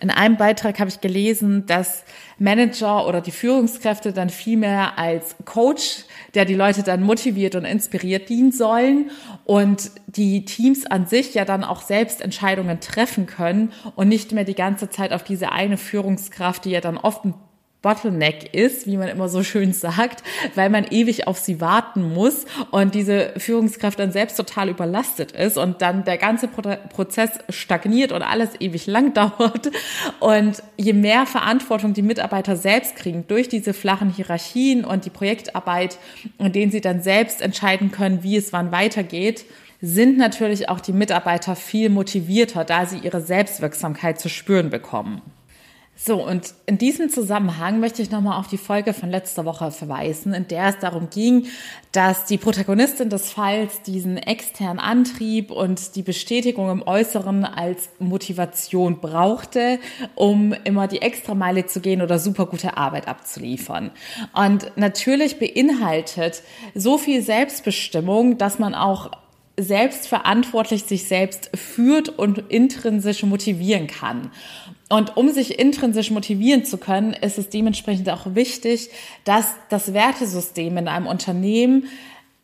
In 0.00 0.10
einem 0.10 0.38
Beitrag 0.38 0.80
habe 0.80 0.88
ich 0.88 1.02
gelesen, 1.02 1.66
dass 1.66 2.04
Manager 2.38 3.06
oder 3.06 3.20
die 3.20 3.30
Führungskräfte 3.30 4.14
dann 4.14 4.30
viel 4.30 4.56
mehr 4.56 4.98
als 4.98 5.36
Coach, 5.44 6.04
der 6.32 6.46
die 6.46 6.54
Leute 6.54 6.82
dann 6.82 7.02
motiviert 7.02 7.54
und 7.54 7.66
inspiriert 7.66 8.30
dienen 8.30 8.50
sollen 8.50 9.10
und 9.44 9.90
die 10.06 10.46
Teams 10.46 10.86
an 10.86 11.06
sich 11.06 11.34
ja 11.34 11.44
dann 11.44 11.64
auch 11.64 11.82
selbst 11.82 12.22
Entscheidungen 12.22 12.80
treffen 12.80 13.26
können 13.26 13.72
und 13.94 14.08
nicht 14.08 14.32
mehr 14.32 14.44
die 14.44 14.54
ganze 14.54 14.88
Zeit 14.88 15.12
auf 15.12 15.22
diese 15.22 15.52
eine 15.52 15.76
Führungskraft, 15.76 16.64
die 16.64 16.70
ja 16.70 16.80
dann 16.80 16.96
oft 16.96 17.26
ein 17.26 17.34
Bottleneck 17.82 18.52
ist, 18.52 18.86
wie 18.86 18.98
man 18.98 19.08
immer 19.08 19.28
so 19.30 19.42
schön 19.42 19.72
sagt, 19.72 20.22
weil 20.54 20.68
man 20.68 20.86
ewig 20.90 21.26
auf 21.26 21.38
sie 21.38 21.62
warten 21.62 22.12
muss 22.12 22.44
und 22.70 22.94
diese 22.94 23.32
Führungskraft 23.38 23.98
dann 23.98 24.12
selbst 24.12 24.36
total 24.36 24.68
überlastet 24.68 25.32
ist 25.32 25.56
und 25.56 25.80
dann 25.80 26.04
der 26.04 26.18
ganze 26.18 26.48
Prozess 26.48 27.30
stagniert 27.48 28.12
und 28.12 28.22
alles 28.22 28.50
ewig 28.60 28.86
lang 28.86 29.14
dauert. 29.14 29.70
Und 30.18 30.62
je 30.76 30.92
mehr 30.92 31.24
Verantwortung 31.24 31.94
die 31.94 32.02
Mitarbeiter 32.02 32.56
selbst 32.56 32.96
kriegen 32.96 33.26
durch 33.28 33.48
diese 33.48 33.72
flachen 33.72 34.10
Hierarchien 34.10 34.84
und 34.84 35.06
die 35.06 35.10
Projektarbeit, 35.10 35.98
in 36.38 36.52
denen 36.52 36.70
sie 36.70 36.82
dann 36.82 37.02
selbst 37.02 37.40
entscheiden 37.40 37.90
können, 37.92 38.22
wie 38.22 38.36
es 38.36 38.52
wann 38.52 38.72
weitergeht, 38.72 39.46
sind 39.80 40.18
natürlich 40.18 40.68
auch 40.68 40.80
die 40.80 40.92
Mitarbeiter 40.92 41.56
viel 41.56 41.88
motivierter, 41.88 42.64
da 42.64 42.84
sie 42.84 42.98
ihre 42.98 43.22
Selbstwirksamkeit 43.22 44.20
zu 44.20 44.28
spüren 44.28 44.68
bekommen. 44.68 45.22
So, 46.02 46.26
und 46.26 46.54
in 46.64 46.78
diesem 46.78 47.10
Zusammenhang 47.10 47.78
möchte 47.78 48.00
ich 48.00 48.10
nochmal 48.10 48.40
auf 48.40 48.46
die 48.46 48.56
Folge 48.56 48.94
von 48.94 49.10
letzter 49.10 49.44
Woche 49.44 49.70
verweisen, 49.70 50.32
in 50.32 50.48
der 50.48 50.68
es 50.68 50.78
darum 50.78 51.10
ging, 51.10 51.44
dass 51.92 52.24
die 52.24 52.38
Protagonistin 52.38 53.10
des 53.10 53.30
Falls 53.30 53.82
diesen 53.82 54.16
externen 54.16 54.78
Antrieb 54.78 55.50
und 55.50 55.96
die 55.96 56.02
Bestätigung 56.02 56.70
im 56.70 56.82
Äußeren 56.82 57.44
als 57.44 57.90
Motivation 57.98 59.00
brauchte, 59.00 59.78
um 60.14 60.54
immer 60.64 60.88
die 60.88 61.02
Extrameile 61.02 61.66
zu 61.66 61.80
gehen 61.80 62.00
oder 62.00 62.18
super 62.18 62.46
gute 62.46 62.78
Arbeit 62.78 63.06
abzuliefern. 63.06 63.90
Und 64.32 64.72
natürlich 64.76 65.38
beinhaltet 65.38 66.42
so 66.74 66.96
viel 66.96 67.20
Selbstbestimmung, 67.20 68.38
dass 68.38 68.58
man 68.58 68.74
auch 68.74 69.10
selbstverantwortlich 69.62 70.84
sich 70.84 71.04
selbst 71.04 71.50
führt 71.56 72.08
und 72.08 72.38
intrinsisch 72.48 73.22
motivieren 73.22 73.86
kann. 73.86 74.30
Und 74.88 75.16
um 75.16 75.30
sich 75.30 75.58
intrinsisch 75.58 76.10
motivieren 76.10 76.64
zu 76.64 76.76
können, 76.76 77.12
ist 77.12 77.38
es 77.38 77.48
dementsprechend 77.48 78.10
auch 78.10 78.34
wichtig, 78.34 78.90
dass 79.24 79.46
das 79.68 79.94
Wertesystem 79.94 80.76
in 80.76 80.88
einem 80.88 81.06
Unternehmen 81.06 81.84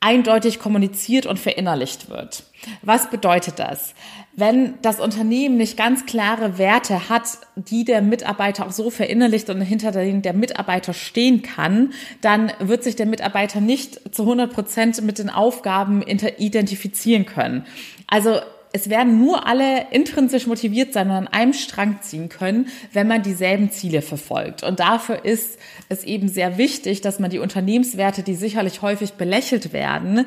eindeutig 0.00 0.58
kommuniziert 0.58 1.26
und 1.26 1.38
verinnerlicht 1.38 2.10
wird. 2.10 2.44
Was 2.82 3.10
bedeutet 3.10 3.58
das? 3.58 3.94
Wenn 4.34 4.74
das 4.82 5.00
Unternehmen 5.00 5.56
nicht 5.56 5.76
ganz 5.76 6.04
klare 6.04 6.58
Werte 6.58 7.08
hat, 7.08 7.38
die 7.56 7.84
der 7.84 8.02
Mitarbeiter 8.02 8.66
auch 8.66 8.72
so 8.72 8.90
verinnerlicht 8.90 9.48
und 9.48 9.60
hinter 9.62 9.92
denen 9.92 10.22
der 10.22 10.34
Mitarbeiter 10.34 10.92
stehen 10.92 11.42
kann, 11.42 11.92
dann 12.20 12.52
wird 12.58 12.84
sich 12.84 12.96
der 12.96 13.06
Mitarbeiter 13.06 13.60
nicht 13.60 14.14
zu 14.14 14.22
100 14.22 14.52
Prozent 14.52 15.02
mit 15.02 15.18
den 15.18 15.30
Aufgaben 15.30 16.02
identifizieren 16.02 17.24
können. 17.24 17.64
Also 18.06 18.40
es 18.76 18.90
werden 18.90 19.18
nur 19.18 19.46
alle 19.46 19.86
intrinsisch 19.90 20.46
motiviert 20.46 20.92
sein 20.92 21.08
und 21.08 21.16
an 21.16 21.28
einem 21.28 21.54
Strang 21.54 22.00
ziehen 22.02 22.28
können, 22.28 22.68
wenn 22.92 23.08
man 23.08 23.22
dieselben 23.22 23.70
Ziele 23.70 24.02
verfolgt. 24.02 24.62
Und 24.62 24.80
dafür 24.80 25.24
ist 25.24 25.58
es 25.88 26.04
eben 26.04 26.28
sehr 26.28 26.58
wichtig, 26.58 27.00
dass 27.00 27.18
man 27.18 27.30
die 27.30 27.38
Unternehmenswerte, 27.38 28.22
die 28.22 28.34
sicherlich 28.34 28.82
häufig 28.82 29.14
belächelt 29.14 29.72
werden, 29.72 30.26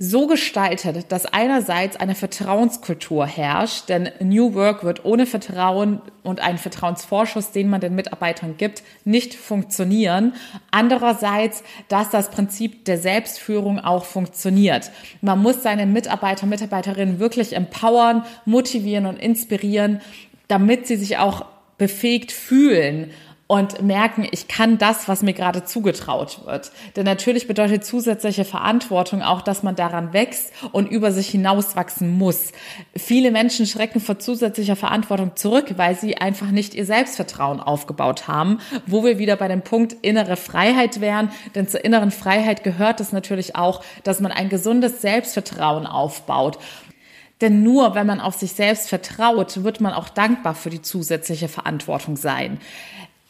so 0.00 0.28
gestaltet, 0.28 1.10
dass 1.10 1.26
einerseits 1.26 1.96
eine 1.96 2.14
Vertrauenskultur 2.14 3.26
herrscht, 3.26 3.88
denn 3.88 4.08
New 4.20 4.54
Work 4.54 4.84
wird 4.84 5.04
ohne 5.04 5.26
Vertrauen 5.26 6.00
und 6.22 6.38
einen 6.38 6.58
Vertrauensvorschuss, 6.58 7.50
den 7.50 7.68
man 7.68 7.80
den 7.80 7.96
Mitarbeitern 7.96 8.56
gibt, 8.56 8.84
nicht 9.04 9.34
funktionieren. 9.34 10.34
Andererseits, 10.70 11.64
dass 11.88 12.10
das 12.10 12.30
Prinzip 12.30 12.84
der 12.84 12.98
Selbstführung 12.98 13.80
auch 13.80 14.04
funktioniert. 14.04 14.92
Man 15.20 15.42
muss 15.42 15.64
seine 15.64 15.84
Mitarbeiter, 15.84 16.46
Mitarbeiterinnen 16.46 17.18
wirklich 17.18 17.56
empowern, 17.56 18.24
motivieren 18.44 19.04
und 19.04 19.16
inspirieren, 19.18 20.00
damit 20.46 20.86
sie 20.86 20.96
sich 20.96 21.18
auch 21.18 21.44
befähigt 21.76 22.30
fühlen 22.30 23.10
und 23.48 23.80
merken, 23.82 24.28
ich 24.30 24.46
kann 24.46 24.76
das, 24.76 25.08
was 25.08 25.22
mir 25.22 25.32
gerade 25.32 25.64
zugetraut 25.64 26.42
wird. 26.44 26.70
Denn 26.96 27.06
natürlich 27.06 27.48
bedeutet 27.48 27.82
zusätzliche 27.82 28.44
Verantwortung 28.44 29.22
auch, 29.22 29.40
dass 29.40 29.62
man 29.62 29.74
daran 29.74 30.12
wächst 30.12 30.52
und 30.70 30.86
über 30.86 31.12
sich 31.12 31.28
hinauswachsen 31.30 32.18
muss. 32.18 32.52
Viele 32.94 33.30
Menschen 33.30 33.66
schrecken 33.66 34.00
vor 34.00 34.18
zusätzlicher 34.18 34.76
Verantwortung 34.76 35.34
zurück, 35.34 35.72
weil 35.76 35.96
sie 35.96 36.18
einfach 36.18 36.50
nicht 36.50 36.74
ihr 36.74 36.84
Selbstvertrauen 36.84 37.60
aufgebaut 37.60 38.28
haben, 38.28 38.60
wo 38.86 39.02
wir 39.02 39.18
wieder 39.18 39.36
bei 39.36 39.48
dem 39.48 39.62
Punkt 39.62 39.96
innere 40.02 40.36
Freiheit 40.36 41.00
wären. 41.00 41.30
Denn 41.54 41.66
zur 41.68 41.82
inneren 41.82 42.10
Freiheit 42.10 42.64
gehört 42.64 43.00
es 43.00 43.12
natürlich 43.12 43.56
auch, 43.56 43.82
dass 44.04 44.20
man 44.20 44.30
ein 44.30 44.50
gesundes 44.50 45.00
Selbstvertrauen 45.00 45.86
aufbaut. 45.86 46.58
Denn 47.40 47.62
nur 47.62 47.94
wenn 47.94 48.06
man 48.06 48.20
auf 48.20 48.34
sich 48.34 48.52
selbst 48.52 48.88
vertraut, 48.88 49.62
wird 49.62 49.80
man 49.80 49.94
auch 49.94 50.08
dankbar 50.08 50.54
für 50.54 50.70
die 50.70 50.82
zusätzliche 50.82 51.48
Verantwortung 51.48 52.16
sein. 52.16 52.58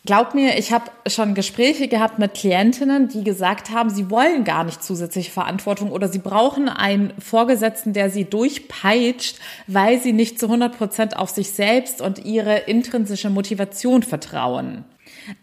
Glaub 0.06 0.34
mir, 0.34 0.56
ich 0.58 0.72
habe 0.72 0.90
schon 1.06 1.34
Gespräche 1.34 1.88
gehabt 1.88 2.18
mit 2.18 2.34
Klientinnen, 2.34 3.08
die 3.08 3.24
gesagt 3.24 3.70
haben, 3.70 3.90
sie 3.90 4.11
wollen 4.11 4.44
gar 4.44 4.64
nicht 4.64 4.82
zusätzliche 4.82 5.30
Verantwortung 5.30 5.90
oder 5.90 6.08
sie 6.08 6.20
brauchen 6.20 6.68
einen 6.68 7.12
Vorgesetzten, 7.18 7.92
der 7.92 8.08
sie 8.08 8.24
durchpeitscht, 8.24 9.38
weil 9.66 10.00
sie 10.00 10.12
nicht 10.12 10.38
zu 10.38 10.46
100 10.46 10.78
Prozent 10.78 11.16
auf 11.16 11.30
sich 11.30 11.50
selbst 11.50 12.00
und 12.00 12.24
ihre 12.24 12.56
intrinsische 12.58 13.28
Motivation 13.28 14.02
vertrauen. 14.02 14.84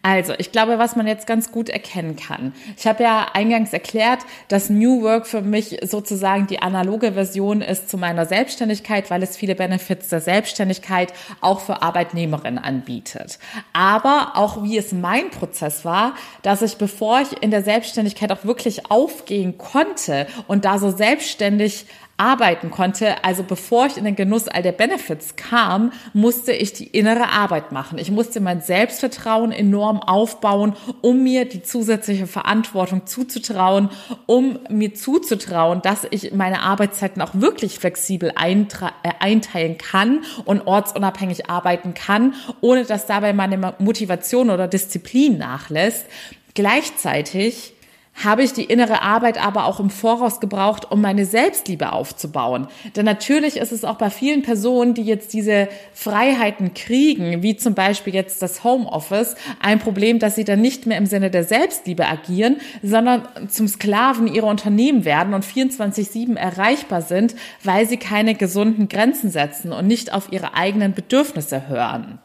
Also, 0.02 0.34
ich 0.38 0.52
glaube, 0.52 0.80
was 0.80 0.96
man 0.96 1.08
jetzt 1.08 1.28
ganz 1.28 1.52
gut 1.52 1.70
erkennen 1.70 2.16
kann. 2.16 2.54
Ich 2.78 2.88
habe 2.88 3.04
ja 3.04 3.28
eingangs 3.34 3.74
erklärt, 3.74 4.20
dass 4.48 4.70
New 4.70 5.02
Work 5.02 5.28
für 5.28 5.42
mich 5.42 5.80
sozusagen 5.84 6.48
die 6.48 6.62
analoge 6.62 7.14
Version 7.14 7.62
ist 7.62 7.90
zu 7.90 7.98
meiner 7.98 8.26
Selbstständigkeit, 8.26 9.10
weil 9.10 9.24
es 9.24 9.38
viele 9.38 9.56
Benefits 9.56 10.10
der 10.10 10.22
Selbstständigkeit 10.22 11.14
auch 11.42 11.60
für 11.60 11.82
Arbeitnehmerinnen 11.82 12.64
anbietet. 12.64 13.40
Aber 13.74 14.34
auch 14.36 14.64
wie 14.64 14.78
es 14.78 14.92
mein 14.92 15.30
Prozess 15.30 15.86
war, 15.86 16.16
dass 16.42 16.62
ich, 16.62 16.78
bevor 16.78 17.22
ich 17.22 17.42
in 17.42 17.52
der 17.52 17.64
Selbstständigkeit 17.64 18.32
auch 18.32 18.46
wirklich 18.46 18.90
aufgehen 18.92 19.58
konnte 19.58 20.28
und 20.48 20.66
da 20.66 20.78
so 20.80 20.92
selbstständig 20.92 21.86
arbeiten 22.18 22.72
konnte. 22.72 23.24
Also 23.24 23.44
bevor 23.44 23.88
ich 23.88 23.98
in 23.98 24.06
den 24.06 24.16
Genuss 24.16 24.48
all 24.48 24.64
der 24.64 24.72
Benefits 24.72 25.36
kam, 25.36 25.92
musste 26.14 26.54
ich 26.54 26.74
die 26.74 26.88
innere 26.88 27.30
Arbeit 27.30 27.72
machen. 27.72 27.98
Ich 27.98 28.10
musste 28.10 28.40
mein 28.40 28.62
Selbstvertrauen 28.62 29.52
enorm 29.52 30.00
aufbauen, 30.00 30.76
um 31.02 31.24
mir 31.24 31.46
die 31.46 31.62
zusätzliche 31.62 32.28
Verantwortung 32.28 33.06
zuzutrauen, 33.06 33.90
um 34.26 34.60
mir 34.70 34.94
zuzutrauen, 34.94 35.82
dass 35.82 36.08
ich 36.10 36.34
meine 36.34 36.62
Arbeitszeiten 36.62 37.22
auch 37.22 37.32
wirklich 37.34 37.80
flexibel 37.80 38.30
äh, 38.30 39.10
einteilen 39.20 39.78
kann 39.78 40.24
und 40.46 40.68
ortsunabhängig 40.68 41.50
arbeiten 41.50 41.94
kann, 41.94 42.34
ohne 42.62 42.86
dass 42.86 43.06
dabei 43.06 43.34
meine 43.34 43.76
Motivation 43.80 44.50
oder 44.50 44.68
Disziplin 44.68 45.38
nachlässt. 45.38 46.06
Gleichzeitig 46.54 47.75
habe 48.24 48.44
ich 48.44 48.54
die 48.54 48.64
innere 48.64 49.02
Arbeit 49.02 49.44
aber 49.44 49.66
auch 49.66 49.80
im 49.80 49.90
Voraus 49.90 50.40
gebraucht, 50.40 50.90
um 50.90 51.02
meine 51.02 51.26
Selbstliebe 51.26 51.92
aufzubauen. 51.92 52.68
Denn 52.96 53.06
natürlich 53.06 53.58
ist 53.58 53.74
es 53.74 53.84
auch 53.84 53.98
bei 53.98 54.10
vielen 54.10 54.42
Personen, 54.42 54.94
die 54.94 55.04
jetzt 55.04 55.34
diese 55.34 55.68
Freiheiten 55.94 56.74
kriegen, 56.74 57.44
wie 57.44 57.58
zum 57.58 57.74
Beispiel 57.74 58.14
jetzt 58.16 58.42
das 58.42 58.64
Homeoffice, 58.64 59.36
ein 59.60 59.80
Problem, 59.80 60.20
dass 60.20 60.36
sie 60.36 60.46
dann 60.46 60.62
nicht 60.62 60.86
mehr 60.86 60.98
im 60.98 61.06
Sinne 61.06 61.30
der 61.30 61.44
Selbstliebe 61.44 62.08
agieren, 62.08 62.58
sondern 62.82 63.28
zum 63.50 63.68
Sklaven 63.68 64.28
ihrer 64.28 64.48
Unternehmen 64.48 65.04
werden 65.04 65.34
und 65.34 65.46
24-7 65.46 66.38
erreichbar 66.38 67.02
sind, 67.02 67.36
weil 67.64 67.88
sie 67.88 67.98
keine 67.98 68.36
gesunden 68.36 68.88
Grenzen 68.88 69.30
setzen 69.30 69.74
und 69.74 69.88
nicht 69.88 70.14
auf 70.14 70.32
ihre 70.32 70.54
eigenen 70.54 70.94
Bedürfnisse 70.94 71.68
hören. 71.68 72.20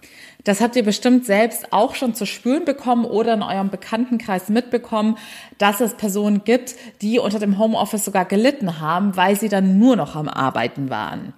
Das 0.44 0.60
habt 0.60 0.76
ihr 0.76 0.84
bestimmt 0.84 1.26
selbst 1.26 1.72
auch 1.72 1.94
schon 1.94 2.14
zu 2.14 2.26
spüren 2.26 2.64
bekommen 2.64 3.04
oder 3.04 3.34
in 3.34 3.42
eurem 3.42 3.70
Bekanntenkreis 3.70 4.48
mitbekommen, 4.48 5.18
dass 5.58 5.80
es 5.80 5.94
Personen 5.94 6.44
gibt, 6.44 6.74
die 7.02 7.18
unter 7.18 7.38
dem 7.38 7.58
Homeoffice 7.58 8.04
sogar 8.04 8.24
gelitten 8.24 8.80
haben, 8.80 9.16
weil 9.16 9.38
sie 9.38 9.48
dann 9.48 9.78
nur 9.78 9.96
noch 9.96 10.16
am 10.16 10.28
Arbeiten 10.28 10.90
waren. 10.90 11.34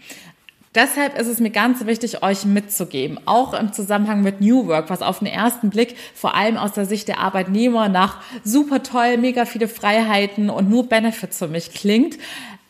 Deshalb 0.75 1.19
ist 1.19 1.27
es 1.27 1.39
mir 1.39 1.51
ganz 1.51 1.85
wichtig, 1.85 2.23
euch 2.23 2.47
mitzugeben, 2.47 3.21
auch 3.27 3.53
im 3.53 3.75
Zusammenhang 3.75 4.23
mit 4.23 4.41
New 4.41 4.67
Work, 4.69 4.89
was 4.89 5.03
auf 5.03 5.19
den 5.19 5.29
ersten 5.29 5.69
Blick 5.69 5.97
vor 6.15 6.35
allem 6.35 6.57
aus 6.57 6.73
der 6.73 6.87
Sicht 6.87 7.09
der 7.09 7.19
Arbeitnehmer 7.19 7.91
nach 7.91 8.23
super 8.43 8.83
toll, 8.83 9.19
mega 9.19 9.45
viele 9.45 9.69
Freiheiten 9.69 10.49
und 10.49 10.71
nur 10.71 10.89
Benefits 10.89 11.39
für 11.39 11.49
mich 11.49 11.75
klingt, 11.75 12.17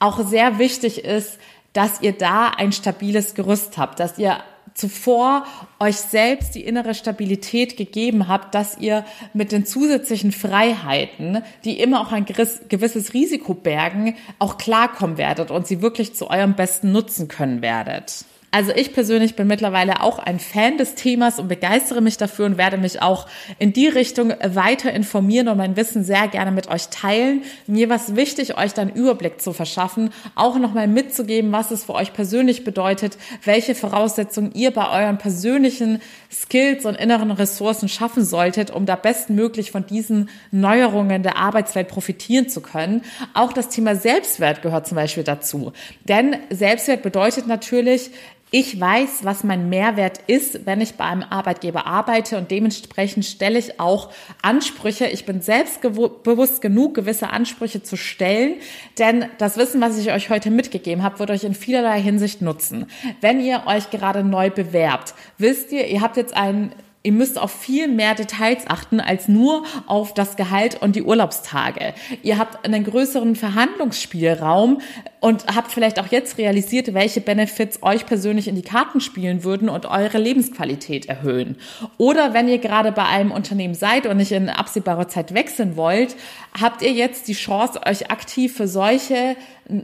auch 0.01 0.18
sehr 0.27 0.59
wichtig 0.59 1.05
ist, 1.05 1.38
dass 1.75 2.01
ihr 2.01 2.12
da 2.12 2.49
ein 2.49 2.73
stabiles 2.73 3.35
Gerüst 3.35 3.79
habt, 3.79 4.01
dass 4.01 4.18
ihr 4.18 4.38
zuvor 4.75 5.44
euch 5.81 5.96
selbst 5.96 6.55
die 6.55 6.64
innere 6.64 6.94
Stabilität 6.94 7.77
gegeben 7.77 8.29
habt, 8.29 8.55
dass 8.55 8.79
ihr 8.79 9.05
mit 9.35 9.53
den 9.53 9.66
zusätzlichen 9.66 10.33
Freiheiten, 10.33 11.42
die 11.64 11.81
immer 11.81 12.01
auch 12.01 12.12
ein 12.12 12.25
gewisses 12.25 13.14
Risiko 13.14 13.55
bergen, 13.55 14.16
auch 14.38 14.59
klarkommen 14.59 15.18
werdet 15.18 15.51
und 15.51 15.66
sie 15.66 15.83
wirklich 15.83 16.14
zu 16.14 16.31
eurem 16.31 16.55
besten 16.55 16.92
nutzen 16.92 17.29
können 17.29 17.62
werdet. 17.62 18.25
Also 18.54 18.70
ich 18.72 18.92
persönlich 18.92 19.34
bin 19.34 19.46
mittlerweile 19.46 20.02
auch 20.02 20.18
ein 20.18 20.38
Fan 20.38 20.76
des 20.76 20.94
Themas 20.94 21.38
und 21.38 21.48
begeistere 21.48 22.02
mich 22.02 22.18
dafür 22.18 22.44
und 22.44 22.58
werde 22.58 22.76
mich 22.76 23.00
auch 23.00 23.26
in 23.58 23.72
die 23.72 23.88
Richtung 23.88 24.34
weiter 24.44 24.92
informieren 24.92 25.48
und 25.48 25.56
mein 25.56 25.74
Wissen 25.74 26.04
sehr 26.04 26.28
gerne 26.28 26.50
mit 26.50 26.68
euch 26.68 26.88
teilen. 26.88 27.44
Mir 27.66 27.88
war 27.88 27.96
es 27.96 28.14
wichtig, 28.14 28.58
euch 28.58 28.74
dann 28.74 28.90
Überblick 28.90 29.40
zu 29.40 29.54
verschaffen, 29.54 30.10
auch 30.34 30.58
nochmal 30.58 30.86
mitzugeben, 30.86 31.50
was 31.50 31.70
es 31.70 31.84
für 31.84 31.94
euch 31.94 32.12
persönlich 32.12 32.62
bedeutet, 32.62 33.16
welche 33.42 33.74
Voraussetzungen 33.74 34.52
ihr 34.52 34.70
bei 34.70 35.00
euren 35.00 35.16
persönlichen 35.16 36.02
Skills 36.30 36.84
und 36.84 36.96
inneren 36.96 37.30
Ressourcen 37.30 37.88
schaffen 37.88 38.22
solltet, 38.22 38.70
um 38.70 38.84
da 38.84 38.96
bestmöglich 38.96 39.70
von 39.70 39.86
diesen 39.86 40.28
Neuerungen 40.50 41.22
der 41.22 41.38
Arbeitswelt 41.38 41.88
profitieren 41.88 42.50
zu 42.50 42.60
können. 42.60 43.00
Auch 43.32 43.54
das 43.54 43.70
Thema 43.70 43.96
Selbstwert 43.96 44.60
gehört 44.60 44.86
zum 44.86 44.96
Beispiel 44.96 45.24
dazu. 45.24 45.72
Denn 46.04 46.36
Selbstwert 46.50 47.00
bedeutet 47.00 47.46
natürlich, 47.46 48.10
ich 48.54 48.78
weiß, 48.78 49.24
was 49.24 49.44
mein 49.44 49.70
Mehrwert 49.70 50.20
ist, 50.26 50.66
wenn 50.66 50.82
ich 50.82 50.96
bei 50.96 51.06
einem 51.06 51.22
Arbeitgeber 51.22 51.86
arbeite 51.86 52.36
und 52.36 52.50
dementsprechend 52.50 53.24
stelle 53.24 53.58
ich 53.58 53.80
auch 53.80 54.10
Ansprüche. 54.42 55.06
Ich 55.06 55.24
bin 55.24 55.40
selbstbewusst 55.40 56.60
genug, 56.60 56.94
gewisse 56.94 57.30
Ansprüche 57.30 57.82
zu 57.82 57.96
stellen, 57.96 58.56
denn 58.98 59.24
das 59.38 59.56
Wissen, 59.56 59.80
was 59.80 59.96
ich 59.96 60.12
euch 60.12 60.28
heute 60.28 60.50
mitgegeben 60.50 61.02
habe, 61.02 61.18
wird 61.18 61.30
euch 61.30 61.44
in 61.44 61.54
vielerlei 61.54 62.02
Hinsicht 62.02 62.42
nutzen. 62.42 62.86
Wenn 63.22 63.40
ihr 63.40 63.62
euch 63.64 63.88
gerade 63.88 64.22
neu 64.22 64.50
bewerbt, 64.50 65.14
wisst 65.38 65.72
ihr, 65.72 65.86
ihr 65.86 66.02
habt 66.02 66.18
jetzt 66.18 66.36
einen 66.36 66.74
Ihr 67.04 67.12
müsst 67.12 67.38
auf 67.38 67.50
viel 67.50 67.88
mehr 67.88 68.14
Details 68.14 68.64
achten 68.68 69.00
als 69.00 69.26
nur 69.26 69.64
auf 69.86 70.14
das 70.14 70.36
Gehalt 70.36 70.80
und 70.80 70.94
die 70.94 71.02
Urlaubstage. 71.02 71.94
Ihr 72.22 72.38
habt 72.38 72.64
einen 72.64 72.84
größeren 72.84 73.34
Verhandlungsspielraum 73.34 74.80
und 75.18 75.46
habt 75.54 75.72
vielleicht 75.72 75.98
auch 75.98 76.08
jetzt 76.08 76.38
realisiert, 76.38 76.94
welche 76.94 77.20
Benefits 77.20 77.82
euch 77.82 78.06
persönlich 78.06 78.46
in 78.46 78.54
die 78.54 78.62
Karten 78.62 79.00
spielen 79.00 79.42
würden 79.42 79.68
und 79.68 79.86
eure 79.86 80.18
Lebensqualität 80.18 81.06
erhöhen. 81.06 81.56
Oder 81.98 82.34
wenn 82.34 82.48
ihr 82.48 82.58
gerade 82.58 82.92
bei 82.92 83.04
einem 83.04 83.32
Unternehmen 83.32 83.74
seid 83.74 84.06
und 84.06 84.16
nicht 84.16 84.32
in 84.32 84.48
absehbarer 84.48 85.08
Zeit 85.08 85.34
wechseln 85.34 85.76
wollt, 85.76 86.14
habt 86.58 86.82
ihr 86.82 86.92
jetzt 86.92 87.28
die 87.28 87.34
Chance, 87.34 87.80
euch 87.86 88.10
aktiv 88.10 88.56
für 88.56 88.68
solche 88.68 89.36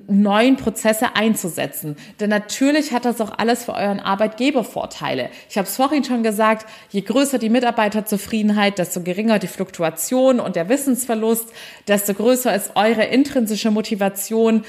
neuen 0.07 0.57
Prozesse 0.57 1.15
einzusetzen. 1.17 1.97
Denn 2.21 2.31
natürlich 2.31 2.93
hat 2.93 3.05
das 3.05 3.21
auch 3.21 3.39
alles 3.39 3.65
für 3.65 3.75
euren 3.75 4.01
Arbeitgeber 4.01 4.65
Vorteile. 4.65 5.31
Ich 5.49 5.57
habe 5.57 5.67
es 5.67 5.77
vorhin 5.77 6.05
schon 6.05 6.23
gesagt, 6.23 6.67
je 6.91 7.01
größer 7.01 7.39
die 7.39 7.49
Mitarbeiterzufriedenheit, 7.49 8.79
desto 8.79 9.03
geringer 9.03 9.39
die 9.39 9.47
Fluktuation 9.47 10.41
und 10.41 10.57
der 10.57 10.69
Wissensverlust, 10.69 11.47
desto 11.87 12.13
größer 12.13 12.55
ist 12.55 12.73
eure 12.75 13.05
intrinsische 13.05 13.71
Motivation, 13.71 14.65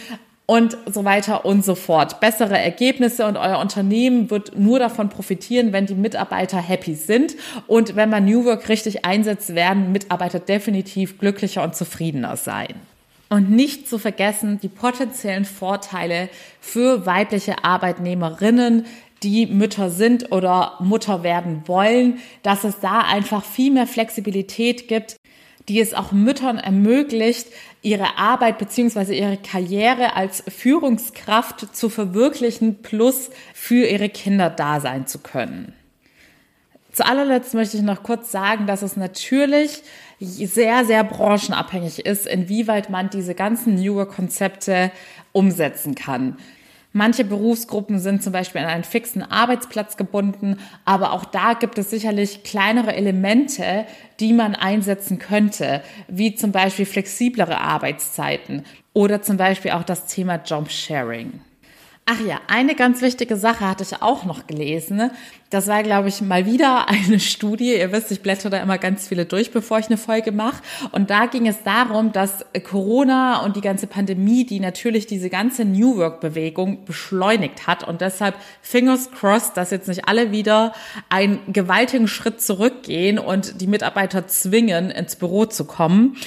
und 0.49 0.79
so 0.91 1.05
weiter 1.05 1.45
und 1.45 1.63
so 1.63 1.75
fort. 1.75 2.19
Bessere 2.21 2.57
Ergebnisse 2.57 3.27
und 3.27 3.37
euer 3.37 3.59
Unternehmen 3.59 4.31
wird 4.31 4.57
nur 4.57 4.79
davon 4.79 5.07
profitieren, 5.07 5.73
wenn 5.73 5.85
die 5.85 5.93
Mitarbeiter 5.93 6.57
happy 6.57 6.95
sind 6.95 7.35
und 7.67 7.95
wenn 7.95 8.09
man 8.09 8.25
New 8.25 8.45
Work 8.45 8.67
richtig 8.67 9.05
einsetzt, 9.05 9.53
werden 9.53 9.91
Mitarbeiter 9.91 10.39
definitiv 10.39 11.19
glücklicher 11.19 11.61
und 11.61 11.75
zufriedener 11.75 12.35
sein. 12.35 12.73
Und 13.29 13.51
nicht 13.51 13.87
zu 13.87 13.99
vergessen 13.99 14.59
die 14.59 14.69
potenziellen 14.69 15.45
Vorteile 15.45 16.29
für 16.59 17.05
weibliche 17.05 17.63
Arbeitnehmerinnen, 17.63 18.87
die 19.21 19.45
Mütter 19.45 19.91
sind 19.91 20.31
oder 20.31 20.77
Mutter 20.79 21.21
werden 21.21 21.61
wollen, 21.67 22.17
dass 22.41 22.63
es 22.63 22.79
da 22.79 23.01
einfach 23.01 23.43
viel 23.43 23.71
mehr 23.71 23.85
Flexibilität 23.85 24.87
gibt, 24.87 25.17
die 25.69 25.79
es 25.79 25.93
auch 25.93 26.11
Müttern 26.11 26.57
ermöglicht, 26.57 27.47
ihre 27.81 28.17
Arbeit 28.17 28.57
beziehungsweise 28.57 29.13
ihre 29.15 29.37
Karriere 29.37 30.15
als 30.15 30.43
Führungskraft 30.47 31.75
zu 31.75 31.89
verwirklichen, 31.89 32.81
plus 32.81 33.29
für 33.53 33.85
ihre 33.87 34.09
Kinder 34.09 34.49
da 34.49 34.79
sein 34.79 35.07
zu 35.07 35.19
können. 35.19 35.73
Zu 36.91 37.05
allerletzt 37.05 37.53
möchte 37.53 37.77
ich 37.77 37.83
noch 37.83 38.03
kurz 38.03 38.31
sagen, 38.31 38.65
dass 38.67 38.81
es 38.81 38.97
natürlich 38.97 39.83
sehr, 40.19 40.83
sehr 40.85 41.03
branchenabhängig 41.03 42.05
ist, 42.05 42.27
inwieweit 42.27 42.89
man 42.89 43.09
diese 43.09 43.35
ganzen 43.35 43.75
Newer 43.75 44.07
Konzepte 44.07 44.91
umsetzen 45.31 45.95
kann. 45.95 46.37
Manche 46.91 47.23
Berufsgruppen 47.23 47.99
sind 47.99 48.23
zum 48.23 48.33
Beispiel 48.33 48.61
an 48.61 48.67
einen 48.67 48.83
fixen 48.83 49.21
Arbeitsplatz 49.21 49.95
gebunden, 49.95 50.57
aber 50.85 51.13
auch 51.13 51.23
da 51.25 51.53
gibt 51.53 51.77
es 51.77 51.91
sicherlich 51.91 52.43
kleinere 52.43 52.95
Elemente, 52.95 53.85
die 54.19 54.33
man 54.33 54.55
einsetzen 54.55 55.19
könnte, 55.19 55.83
wie 56.07 56.33
zum 56.33 56.51
Beispiel 56.51 56.87
flexiblere 56.87 57.59
Arbeitszeiten 57.59 58.65
oder 58.93 59.21
zum 59.21 59.37
Beispiel 59.37 59.71
auch 59.71 59.83
das 59.83 60.07
Thema 60.07 60.37
Job 60.43 60.71
Sharing. 60.71 61.41
Ach 62.11 62.19
ja, 62.21 62.41
eine 62.47 62.73
ganz 62.73 63.03
wichtige 63.03 63.35
Sache 63.35 63.69
hatte 63.69 63.83
ich 63.83 64.01
auch 64.01 64.25
noch 64.25 64.47
gelesen. 64.47 65.11
Das 65.51 65.67
war, 65.67 65.83
glaube 65.83 66.09
ich, 66.09 66.21
mal 66.21 66.47
wieder 66.47 66.87
eine 66.89 67.19
Studie. 67.19 67.75
Ihr 67.75 67.91
wisst, 67.91 68.09
ich 68.09 68.23
blätter 68.23 68.49
da 68.49 68.57
immer 68.57 68.79
ganz 68.79 69.07
viele 69.07 69.25
durch, 69.25 69.51
bevor 69.51 69.77
ich 69.77 69.89
eine 69.89 69.97
Folge 69.97 70.31
mache. 70.31 70.63
Und 70.91 71.11
da 71.11 71.27
ging 71.27 71.45
es 71.45 71.61
darum, 71.61 72.11
dass 72.11 72.43
Corona 72.63 73.45
und 73.45 73.57
die 73.57 73.61
ganze 73.61 73.85
Pandemie, 73.85 74.43
die 74.43 74.59
natürlich 74.59 75.05
diese 75.05 75.29
ganze 75.29 75.65
New 75.65 75.97
Work-Bewegung 75.97 76.83
beschleunigt 76.83 77.67
hat. 77.67 77.87
Und 77.87 78.01
deshalb 78.01 78.33
fingers 78.63 79.11
crossed, 79.11 79.55
dass 79.55 79.69
jetzt 79.69 79.87
nicht 79.87 80.07
alle 80.07 80.31
wieder 80.31 80.73
einen 81.09 81.53
gewaltigen 81.53 82.07
Schritt 82.07 82.41
zurückgehen 82.41 83.19
und 83.19 83.61
die 83.61 83.67
Mitarbeiter 83.67 84.25
zwingen, 84.25 84.89
ins 84.89 85.15
Büro 85.15 85.45
zu 85.45 85.63
kommen 85.63 86.17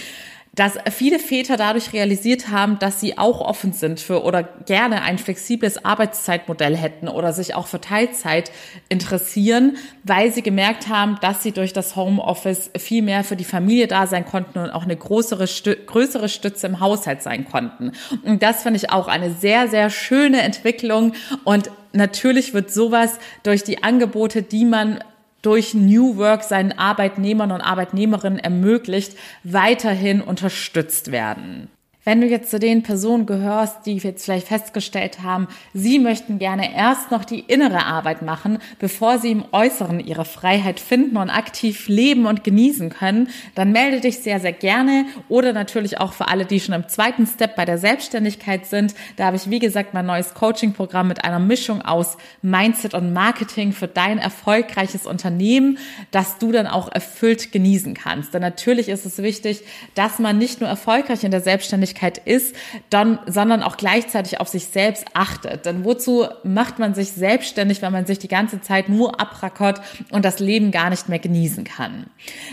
dass 0.55 0.75
viele 0.91 1.19
Väter 1.19 1.57
dadurch 1.57 1.95
realisiert 1.95 2.51
haben, 2.51 2.79
dass 2.79 3.01
sie 3.01 3.17
auch 3.17 3.41
offen 3.41 3.73
sind 3.73 4.01
für 4.01 4.23
oder 4.23 4.43
gerne 4.43 5.01
ein 5.01 5.17
flexibles 5.17 5.83
Arbeitszeitmodell 5.83 6.77
hätten 6.77 7.09
oder 7.09 7.33
sich 7.33 7.55
auch 7.55 7.67
für 7.67 7.81
Teilzeit 7.81 8.53
interessieren, 8.91 9.79
weil 10.05 10.31
sie 10.31 10.43
gemerkt 10.43 10.88
haben, 10.88 11.17
dass 11.23 11.43
sie 11.43 11.53
durch 11.53 11.73
das 11.73 11.97
Homeoffice 11.97 12.71
viel 12.77 13.01
mehr 13.03 13.25
für 13.25 13.37
die 13.37 13.45
Familie 13.45 13.87
da 13.87 14.07
sein 14.07 14.27
konnten 14.27 14.59
und 14.59 14.71
auch 14.71 14.83
eine 14.83 14.97
größere, 14.97 15.47
größere 15.87 16.29
Stütze 16.29 16.67
im 16.67 16.81
Haushalt 16.81 17.23
sein 17.23 17.47
konnten. 17.47 17.93
Und 18.23 18.43
das 18.43 18.62
finde 18.62 18.77
ich 18.77 18.91
auch 18.91 19.09
eine 19.09 19.33
sehr, 19.33 19.69
sehr 19.69 19.88
schöne 19.88 20.43
Entwicklung 20.43 21.15
und 21.45 21.71
Natürlich 21.95 22.55
wird 22.55 22.73
sowas 22.73 23.19
durch 23.43 23.65
die 23.65 23.83
Angebote, 23.83 24.43
die 24.43 24.65
man 24.65 25.05
durch 25.42 25.74
New 25.74 26.16
Work 26.16 26.44
seinen 26.44 26.72
Arbeitnehmern 26.72 27.50
und 27.50 27.61
Arbeitnehmerinnen 27.61 28.38
ermöglicht, 28.38 29.16
weiterhin 29.42 30.22
unterstützt 30.22 31.11
werden. 31.11 31.68
Wenn 32.05 32.21
du 32.21 32.27
jetzt 32.27 32.51
zu 32.51 32.59
den 32.59 32.83
Personen 32.83 33.27
gehörst, 33.27 33.87
die 33.87 33.97
jetzt 33.97 34.25
vielleicht 34.25 34.49
festgestellt 34.49 35.23
haben, 35.23 35.47
sie 35.73 36.01
möchten 36.01 36.41
gerne 36.41 36.75
erst 36.75 37.12
noch 37.12 37.25
die 37.25 37.38
innere 37.38 37.87
Arbeit 37.87 38.23
machen, 38.23 38.59
bevor 38.81 39.21
sie 39.21 39.31
im 39.31 39.45
Äußeren 39.53 40.01
ihre 40.01 40.25
Freiheit 40.25 40.81
finden 40.81 41.17
und 41.17 41.31
aktiv 41.31 41.87
leben 41.87 42.27
und 42.27 42.43
genießen 42.43 42.91
können, 42.91 43.29
dann 43.55 43.71
melde 43.71 44.01
dich 44.01 44.19
sehr, 44.19 44.41
sehr 44.41 44.53
gerne 44.53 45.05
oder 45.29 45.53
natürlich 45.53 46.01
auch 46.01 46.12
für 46.12 46.27
alle, 46.27 46.45
die 46.45 46.59
schon 46.59 46.75
im 46.75 46.88
zweiten 46.88 47.25
Step 47.25 47.55
bei 47.55 47.65
der 47.65 47.79
Selbstständigkeit 47.79 48.67
sind. 48.67 48.97
Da 49.17 49.27
habe 49.27 49.37
ich, 49.37 49.49
wie 49.49 49.61
gesagt, 49.61 49.95
mein 49.95 50.07
neues 50.07 50.35
Coaching-Programm 50.35 51.07
mit 51.07 51.25
einer 51.25 51.38
Mischung 51.38 51.83
aus 51.83 52.17
Mindset 52.43 52.95
und 52.95 53.12
Marketing 53.12 53.71
für 53.71 53.87
dein 53.87 54.19
erfolgreiches 54.19 55.07
Unternehmen, 55.07 55.79
das 56.11 56.38
du 56.38 56.51
dann 56.51 56.67
auch 56.67 56.91
erfüllt 56.91 57.53
genießen 57.53 57.95
kannst. 57.95 58.35
Denn 58.35 58.43
natürlich 58.43 58.88
ist 58.88 59.07
es 59.07 59.19
wichtig, 59.19 59.62
dass 59.95 60.19
man 60.19 60.37
nicht 60.37 60.61
nur 60.61 60.69
erfolgreich 60.69 61.23
in 61.23 61.31
der 61.31 61.41
Selbstständigkeit 61.41 61.91
Selbstständigkeit 61.92 62.18
ist, 62.18 62.55
dann, 62.90 63.18
sondern 63.26 63.62
auch 63.62 63.76
gleichzeitig 63.76 64.40
auf 64.40 64.48
sich 64.48 64.66
selbst 64.66 65.07
achtet. 65.14 65.66
Denn 65.66 65.85
wozu 65.85 66.26
macht 66.44 66.78
man 66.78 66.94
sich 66.94 67.12
selbstständig, 67.12 67.83
wenn 67.83 67.92
man 67.92 68.07
sich 68.07 68.18
die 68.18 68.28
ganze 68.28 68.61
Zeit 68.61 68.88
nur 68.88 69.20
abrackert 69.20 69.81
und 70.11 70.24
das 70.24 70.40
Leben 70.40 70.70
gar 70.70 70.90
nicht 70.90 71.09
mehr 71.09 71.18
genießen 71.18 71.64
kann? 71.64 72.07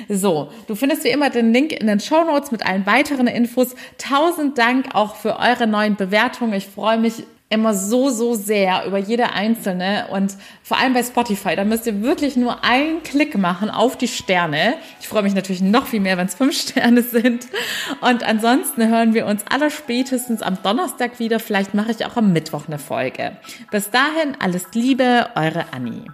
So, 0.08 0.52
du 0.68 0.76
findest 0.76 1.04
wie 1.04 1.10
immer 1.10 1.30
den 1.30 1.54
Link 1.54 1.72
in 1.72 1.88
den 1.88 2.00
Show 2.00 2.24
Notes 2.24 2.52
mit 2.52 2.66
allen 2.66 2.86
weiteren 2.86 3.28
Infos. 3.28 3.76
Tausend 3.98 4.58
Dank 4.58 4.94
auch 4.94 5.16
für 5.16 5.40
eure 5.40 5.68
neuen 5.68 5.96
Bewertungen. 5.96 6.54
Ich 6.54 6.68
freue 6.68 6.98
mich 6.98 7.24
immer 7.50 7.74
so, 7.74 8.10
so 8.10 8.36
sehr 8.36 8.86
über 8.86 9.00
jede 9.00 9.32
einzelne 9.32 10.08
und 10.12 10.36
vor 10.62 10.78
allem 10.78 10.94
bei 10.94 11.02
Spotify, 11.02 11.56
da 11.56 11.64
müsst 11.64 11.88
ihr 11.88 12.02
wirklich 12.02 12.36
nur 12.36 12.64
einen 12.64 13.02
Klick 13.02 13.38
machen 13.38 13.72
auf 13.72 13.98
die 13.98 14.08
Sterne. 14.08 14.76
Ich 15.02 15.08
freue 15.08 15.24
mich 15.24 15.34
natürlich 15.34 15.62
noch 15.62 15.88
viel 15.88 16.00
mehr, 16.00 16.18
wenn 16.18 16.28
es 16.28 16.36
fünf 16.36 16.56
Sterne 16.62 17.02
sind. 17.02 17.48
Und 18.02 18.24
ansonsten 18.24 18.88
hören 18.88 19.14
wir 19.14 19.26
uns 19.26 19.44
aller 19.50 19.72
spätestens 19.72 20.44
am 20.44 20.62
Donnerstag 20.62 21.20
wieder. 21.20 21.40
Vielleicht 21.40 21.74
mache 21.74 21.92
ich 21.92 22.06
auch 22.06 22.18
am 22.18 22.34
Mittwoch 22.34 22.68
eine 22.68 22.78
Folge. 22.78 23.38
Bis 23.72 23.90
dahin 23.90 24.38
alles 24.40 24.68
Liebe, 24.74 25.30
eure 25.36 25.66
Annie. 25.74 26.06